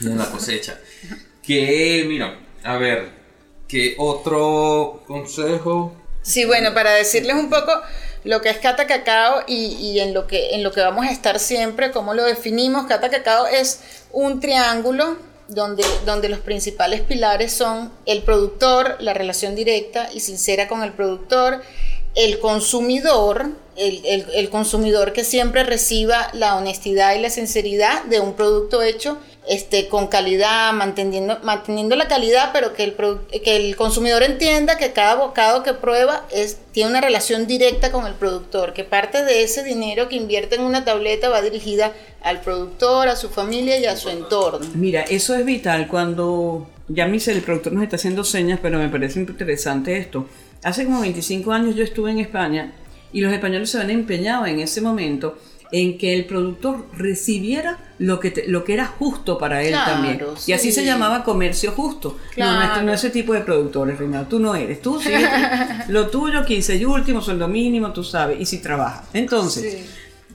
Desde 0.01 0.17
la 0.17 0.31
cosecha. 0.31 0.79
Que, 1.43 2.07
mira, 2.09 2.39
a 2.63 2.79
ver, 2.79 3.11
¿qué 3.75 3.97
otro 3.99 5.03
consejo? 5.09 5.93
Sí, 6.23 6.45
bueno, 6.45 6.73
para 6.75 6.93
decirles 6.93 7.35
un 7.35 7.51
poco 7.51 7.73
lo 8.23 8.41
que 8.41 8.49
es 8.51 8.59
Cata 8.59 8.87
Cacao 8.87 9.43
y, 9.49 9.99
en, 9.99 10.15
lo 10.15 10.29
que, 10.29 10.55
en 10.55 10.63
lo 10.63 10.71
que 10.71 10.81
vamos 10.81 11.05
a 11.05 11.11
estar 11.11 11.41
siempre, 11.41 11.91
cómo 11.91 12.15
lo 12.15 12.23
definimos, 12.23 12.87
Cata 12.87 13.11
Cacao 13.11 13.49
es 13.49 13.81
un 14.13 14.39
triángulo 14.39 15.17
donde, 15.49 15.85
donde 16.07 16.29
los 16.29 16.39
principales 16.39 17.01
pilares 17.01 17.53
son 17.53 17.93
el 18.07 18.23
productor, 18.23 18.97
la 19.01 19.13
relación 19.13 19.57
directa 19.57 20.09
y 20.15 20.21
sincera 20.21 20.69
con 20.69 20.85
el 20.85 20.93
productor, 20.93 21.61
el 22.15 22.39
consumidor, 22.39 23.49
el, 23.75 24.25
el, 24.33 24.51
consumidor 24.51 25.13
que 25.13 25.25
siempre 25.25 25.65
reciba 25.65 26.31
la 26.33 26.55
honestidad 26.55 27.17
y 27.17 27.21
la 27.21 27.29
sinceridad 27.29 28.05
de 28.05 28.21
un 28.21 28.35
producto 28.35 28.83
hecho 28.83 29.19
este, 29.47 29.89
con 29.89 30.07
calidad, 30.07 30.73
manteniendo, 30.73 31.39
manteniendo 31.43 31.97
la 31.97 32.09
calidad, 32.09 32.51
pero 32.53 32.73
que 32.73 32.85
el, 32.85 32.95
que 33.43 33.57
el 33.57 33.77
consumidor 33.77 34.23
entienda 34.23 34.79
que 34.79 34.93
cada 34.93 35.17
bocado 35.17 35.63
que 35.63 35.75
prueba 35.75 36.25
es, 36.31 36.59
tiene 36.73 36.91
una 36.91 37.01
relación 37.01 37.47
directa 37.47 37.93
con 37.93 38.07
el 38.07 38.15
productor, 38.15 38.73
que 38.73 38.85
parte 38.85 39.23
de 39.23 39.43
ese 39.43 39.63
dinero 39.63 40.09
que 40.09 40.17
invierte 40.17 40.57
en 40.57 40.63
una 40.63 40.85
tableta 40.85 41.29
va 41.29 41.43
dirigida 41.43 41.93
al 42.23 42.41
productor, 42.41 43.09
a 43.09 43.17
su 43.17 43.29
familia 43.29 43.79
y 43.79 43.85
a 43.85 43.97
su 43.97 44.09
entorno. 44.09 44.67
Mira, 44.75 45.03
eso 45.03 45.35
es 45.35 45.45
vital 45.45 45.89
cuando, 45.89 46.67
ya 46.89 47.07
dice 47.07 47.33
el 47.33 47.43
productor 47.43 47.75
nos 47.75 47.83
está 47.83 47.97
haciendo 47.97 48.25
señas, 48.25 48.61
pero 48.63 48.79
me 48.79 48.89
parece 48.89 49.21
interesante 49.21 49.99
esto. 49.99 50.27
Hace 50.63 50.85
como 50.85 51.03
25 51.03 51.53
años 51.53 51.77
yo 51.77 51.85
estuve 51.85 52.11
en 52.11 52.21
España 52.21 52.73
y 53.13 53.21
los 53.21 53.33
españoles 53.33 53.71
se 53.71 53.79
habían 53.79 54.01
empeñado 54.01 54.47
en 54.47 54.61
ese 54.61 54.81
momento 54.81 55.37
en 55.75 55.99
que 55.99 56.15
el 56.15 56.25
productor 56.25 56.87
recibiera 56.97 57.81
lo 57.99 58.21
que, 58.21 58.45
lo 58.47 58.63
que 58.63 58.75
era 58.75 58.87
justo 58.87 59.39
para 59.39 59.61
él 59.65 59.75
también. 59.75 60.21
Y 60.47 60.53
así 60.53 60.71
se 60.71 60.85
llamaba 60.85 61.25
comercio 61.25 61.73
justo. 61.73 62.17
No, 62.37 62.83
no, 62.83 62.93
ese 62.93 63.11
tipo 63.11 63.33
de 63.33 63.41
productores, 63.41 63.99
Reina. 63.99 64.29
Tú 64.29 64.39
no 64.39 64.55
eres. 64.55 64.81
Tú 64.81 65.01
sí. 65.01 65.11
lo 65.89 66.07
tuyo, 66.11 66.45
15 66.45 66.77
y 66.77 66.85
último, 66.85 67.21
sueldo 67.21 67.49
mínimo, 67.49 67.93
tú 67.93 68.05
sabes. 68.05 68.41
Y 68.41 68.47
si 68.47 68.59
trabajas. 68.59 69.09
Entonces. 69.13 69.85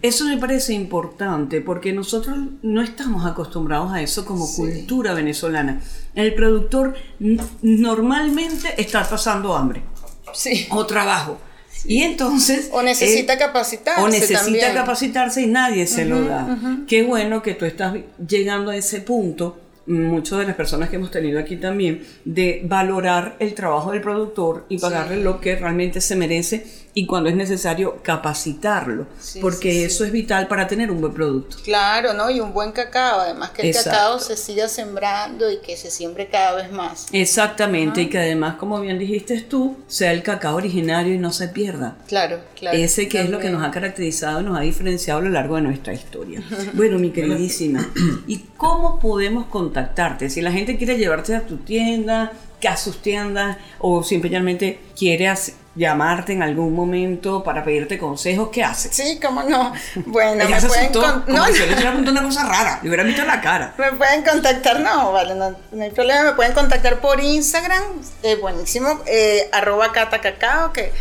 Eso 0.02 0.24
me 0.26 0.38
parece 0.38 0.74
importante 0.74 1.60
porque 1.60 1.92
nosotros 1.92 2.38
no 2.62 2.82
estamos 2.82 3.26
acostumbrados 3.26 3.92
a 3.92 4.02
eso 4.02 4.26
como 4.26 4.50
cultura 4.54 5.14
venezolana. 5.14 5.82
El 6.16 6.34
productor 6.36 6.96
normalmente 7.62 8.82
está 8.82 9.04
pasando 9.10 9.58
hambre 9.58 9.84
sí. 10.34 10.68
o 10.70 10.86
trabajo 10.86 11.38
y 11.86 12.04
entonces... 12.04 12.70
O 12.72 12.82
necesita 12.82 13.38
capacitarse. 13.38 14.02
O 14.02 14.08
necesita 14.08 14.74
capacitarse 14.74 15.42
y 15.42 15.48
nadie 15.48 15.88
se 15.88 16.06
lo 16.06 16.22
da. 16.24 16.58
Qué 16.88 17.04
bueno 17.04 17.42
que 17.42 17.54
tú 17.54 17.66
estás 17.66 17.96
llegando 18.26 18.72
a 18.72 18.76
ese 18.76 19.02
punto 19.02 19.58
muchas 19.90 20.40
de 20.40 20.46
las 20.46 20.56
personas 20.56 20.90
que 20.90 20.96
hemos 20.96 21.12
tenido 21.12 21.40
aquí 21.40 21.58
también, 21.58 22.06
de 22.24 22.62
valorar 22.64 23.36
el 23.40 23.54
trabajo 23.54 23.92
del 23.92 24.02
productor 24.02 24.66
y 24.70 24.78
pagarle 24.78 25.18
lo 25.18 25.42
que 25.42 25.56
realmente 25.56 26.00
se 26.00 26.16
merece 26.16 26.66
y 26.94 27.06
cuando 27.06 27.30
es 27.30 27.36
necesario 27.36 28.02
capacitarlo, 28.04 29.06
porque 29.42 29.86
eso 29.86 30.04
es 30.04 30.12
vital 30.12 30.48
para 30.48 30.68
tener 30.68 30.92
un 30.92 31.00
buen 31.02 31.14
producto. 31.14 31.58
Claro, 31.64 32.14
¿no? 32.14 32.30
Y 32.30 32.40
un 32.40 32.54
buen 32.54 32.72
cacao, 32.72 33.22
además 33.22 33.52
que 33.52 33.70
el 33.70 33.74
cacao 33.74 34.20
se 34.20 34.36
siga 34.36 34.68
sembrando 34.68 35.50
y 35.52 35.60
que 35.60 35.78
se 35.78 35.92
siembre 35.92 36.28
cada 36.30 36.56
vez 36.56 36.72
más. 36.72 37.08
Exactamente, 37.12 38.02
y 38.02 38.10
que 38.10 38.18
además, 38.18 38.56
como 38.56 38.82
bien 38.82 38.98
dijiste 38.98 39.40
tú, 39.42 39.78
sea 39.88 40.12
el 40.12 40.24
cacao 40.24 40.56
originario 40.56 41.14
y 41.14 41.18
no 41.18 41.32
se 41.32 41.48
pierda. 41.48 41.96
Claro, 42.08 42.40
claro. 42.56 42.78
Ese 42.78 43.08
que 43.08 43.22
es 43.22 43.30
lo 43.30 43.40
que 43.40 43.50
nos 43.50 43.64
ha 43.64 43.72
caracterizado, 43.72 44.42
nos 44.42 44.58
ha 44.58 44.62
diferenciado 44.62 45.20
a 45.20 45.24
lo 45.24 45.30
largo 45.30 45.56
de 45.56 45.62
nuestra 45.62 45.94
historia. 45.94 46.42
bueno, 46.74 46.98
mi 46.98 47.12
queridísima, 47.12 47.88
¿y 48.28 48.40
cómo 48.58 49.00
podemos 49.00 49.46
contactarte? 49.80 50.30
Si 50.30 50.42
la 50.42 50.52
gente 50.52 50.78
quiere 50.78 50.98
llevarte 50.98 51.36
a 51.36 51.42
tu 51.42 51.58
tienda, 51.58 52.32
a 52.68 52.78
sus 52.78 53.02
tiendas 53.02 53.58
o 53.80 54.04
simplemente 54.04 54.80
quiere 54.98 55.32
llamarte 55.76 56.34
en 56.34 56.44
algún 56.44 56.74
momento 56.74 57.42
para 57.44 57.64
pedirte 57.64 57.98
consejos, 57.98 58.50
¿qué 58.52 58.64
hace? 58.64 58.92
Sí, 58.92 59.20
cómo 59.22 59.44
no. 59.44 59.74
Bueno, 60.06 60.44
me 60.44 60.62
pueden 60.62 60.92
no, 61.28 61.46
si 61.46 61.66
le 61.66 61.76
preguntado 61.76 62.12
una 62.12 62.24
cosa 62.24 62.46
rara, 62.46 62.80
le 62.82 62.90
hubiera 62.90 63.04
visto 63.04 63.24
la 63.24 63.40
cara. 63.40 63.74
Me 63.78 63.94
pueden 63.94 64.24
contactar, 64.24 64.82
no, 64.82 65.14
vale, 65.14 65.36
no, 65.36 65.56
hay 65.82 65.92
problema, 65.92 66.24
me 66.24 66.34
pueden 66.34 66.54
contactar 66.54 67.00
por 67.00 67.22
Instagram, 67.22 67.84
eh, 68.24 68.36
buenísimo, 68.36 69.00
eh, 69.06 69.48
arroba 69.54 69.94
catacacao, 69.94 70.74
que 70.74 70.92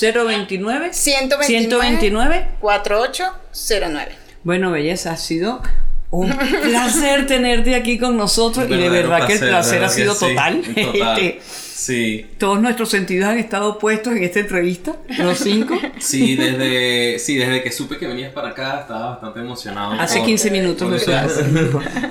029 0.00 0.92
129 0.92 2.48
4809. 2.60 4.21
Bueno, 4.44 4.70
belleza, 4.70 5.12
ha 5.12 5.16
sido 5.16 5.62
un 6.10 6.30
placer 6.30 7.26
tenerte 7.28 7.74
aquí 7.74 7.98
con 7.98 8.16
nosotros 8.16 8.66
y 8.68 8.74
de 8.74 8.88
verdad 8.88 9.26
que 9.26 9.34
el 9.34 9.40
placer 9.40 9.82
ha 9.82 9.88
sido 9.88 10.14
total. 10.18 10.62
Este, 10.76 11.40
Sí. 11.82 12.26
Todos 12.38 12.60
nuestros 12.60 12.90
sentidos 12.90 13.28
han 13.28 13.38
estado 13.38 13.76
puestos 13.76 14.14
en 14.14 14.22
esta 14.22 14.38
entrevista, 14.38 14.94
los 15.18 15.38
cinco. 15.38 15.76
Sí, 15.98 16.36
desde, 16.36 17.18
sí, 17.18 17.36
desde 17.36 17.60
que 17.60 17.72
supe 17.72 17.98
que 17.98 18.06
venías 18.06 18.32
para 18.32 18.50
acá 18.50 18.80
estaba 18.82 19.10
bastante 19.10 19.40
emocionado. 19.40 20.00
Hace 20.00 20.22
15 20.22 20.50
minutos 20.52 21.06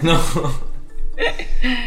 No. 0.02 0.20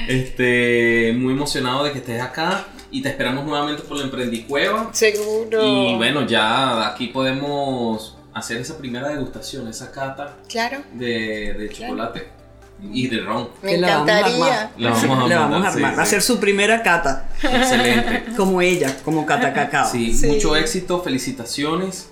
Este, 0.08 1.14
muy 1.18 1.34
emocionado 1.34 1.84
de 1.84 1.92
que 1.92 1.98
estés 1.98 2.22
acá 2.22 2.64
y 2.90 3.02
te 3.02 3.10
esperamos 3.10 3.44
nuevamente 3.44 3.82
por 3.82 3.98
la 3.98 4.04
Emprendicueva. 4.04 4.88
Seguro. 4.92 5.62
Y 5.62 5.96
bueno, 5.96 6.26
ya 6.26 6.88
aquí 6.88 7.08
podemos 7.08 8.13
hacer 8.34 8.58
esa 8.58 8.76
primera 8.76 9.08
degustación, 9.08 9.68
esa 9.68 9.90
cata 9.90 10.36
claro. 10.48 10.82
de, 10.92 11.70
chocolate 11.72 12.28
y 12.92 13.06
de 13.06 13.20
ron. 13.20 13.48
Me 13.62 13.76
encantaría. 13.76 14.72
La 14.76 14.90
vamos 14.90 15.30
a 15.64 15.68
armar. 15.68 15.98
Va 15.98 16.02
a 16.02 16.06
ser 16.06 16.20
su 16.20 16.38
primera 16.38 16.82
cata. 16.82 17.28
Excelente. 17.42 18.24
como 18.36 18.60
ella, 18.60 18.96
como 19.04 19.24
Cata 19.24 19.52
Cacao. 19.54 19.90
Sí, 19.90 20.18
mucho 20.26 20.56
éxito, 20.56 21.00
felicitaciones. 21.02 22.10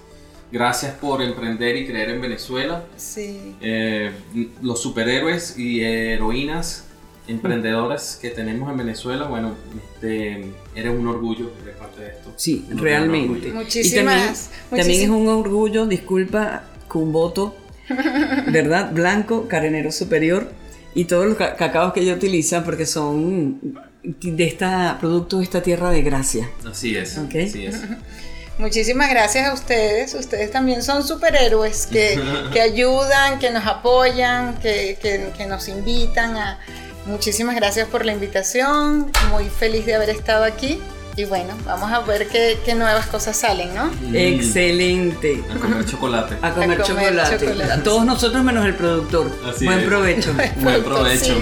Gracias 0.53 0.95
por 0.95 1.23
emprender 1.23 1.77
y 1.77 1.87
creer 1.87 2.11
en 2.11 2.21
Venezuela. 2.21 2.85
Sí. 2.97 3.57
Eh, 3.61 4.13
los 4.61 4.83
superhéroes 4.83 5.59
y 5.59 5.83
heroínas 5.83 6.85
emprendedoras 7.29 8.19
que 8.21 8.31
tenemos 8.31 8.71
en 8.71 8.79
Venezuela, 8.79 9.27
bueno, 9.27 9.55
este, 9.77 10.45
eres 10.75 10.99
un 10.99 11.07
orgullo 11.07 11.53
de 11.65 11.73
parte 11.73 12.01
de 12.01 12.09
esto. 12.09 12.33
Sí, 12.37 12.67
realmente. 12.71 13.53
Muchísimas. 13.53 14.51
Y 14.71 14.77
también, 14.77 15.03
es 15.03 15.09
un 15.09 15.29
orgullo, 15.29 15.87
disculpa, 15.87 16.65
con 16.89 17.13
voto 17.13 17.57
¿verdad? 18.49 18.91
Blanco, 18.93 19.49
carenero 19.49 19.93
superior 19.93 20.53
y 20.95 21.05
todos 21.05 21.27
los 21.27 21.37
cacaos 21.37 21.93
que 21.93 22.01
ella 22.01 22.15
utiliza 22.15 22.65
porque 22.65 22.87
son 22.87 23.79
de 24.03 24.45
esta 24.45 24.99
producto 25.01 25.39
de 25.39 25.45
esta 25.45 25.63
tierra 25.63 25.91
de 25.91 26.03
gracia. 26.03 26.51
Así 26.69 26.97
es. 26.97 27.17
Así 27.19 27.67
es. 27.67 27.81
Muchísimas 28.59 29.11
gracias 29.11 29.49
a 29.49 29.55
ustedes. 29.55 30.15
Ustedes 30.15 30.51
también 30.51 30.83
son 30.83 31.07
superhéroes 31.07 31.87
que, 31.87 32.21
que 32.53 32.61
ayudan, 32.61 33.39
que 33.39 33.51
nos 33.51 33.67
apoyan, 33.67 34.59
que, 34.61 34.99
que, 35.37 35.47
nos 35.47 35.69
invitan 35.69 36.37
a... 36.37 36.61
Muchísimas 37.07 37.57
gracias 37.57 37.89
por 37.89 38.05
la 38.05 38.13
invitación. 38.13 39.11
Muy 39.31 39.49
feliz 39.49 39.87
de 39.87 39.95
haber 39.95 40.11
estado 40.11 40.45
aquí. 40.45 40.81
Y 41.15 41.25
bueno, 41.25 41.53
vamos 41.67 41.93
a 41.93 42.01
ver 42.01 42.27
qué, 42.29 42.75
nuevas 42.75 43.07
cosas 43.07 43.37
salen, 43.37 43.75
¿no? 43.75 43.91
Excelente. 44.15 45.45
A 45.55 45.59
comer 45.59 45.85
chocolate. 45.85 46.37
A 46.41 46.53
comer, 46.53 46.83
chocolate. 46.83 47.65
A 47.71 47.83
todos 47.83 48.07
nosotros 48.07 48.43
menos 48.43 48.65
el 48.65 48.75
productor. 48.75 49.31
Buen 49.63 49.85
provecho. 49.85 50.33
Buen 50.63 50.83
provecho. 50.83 51.35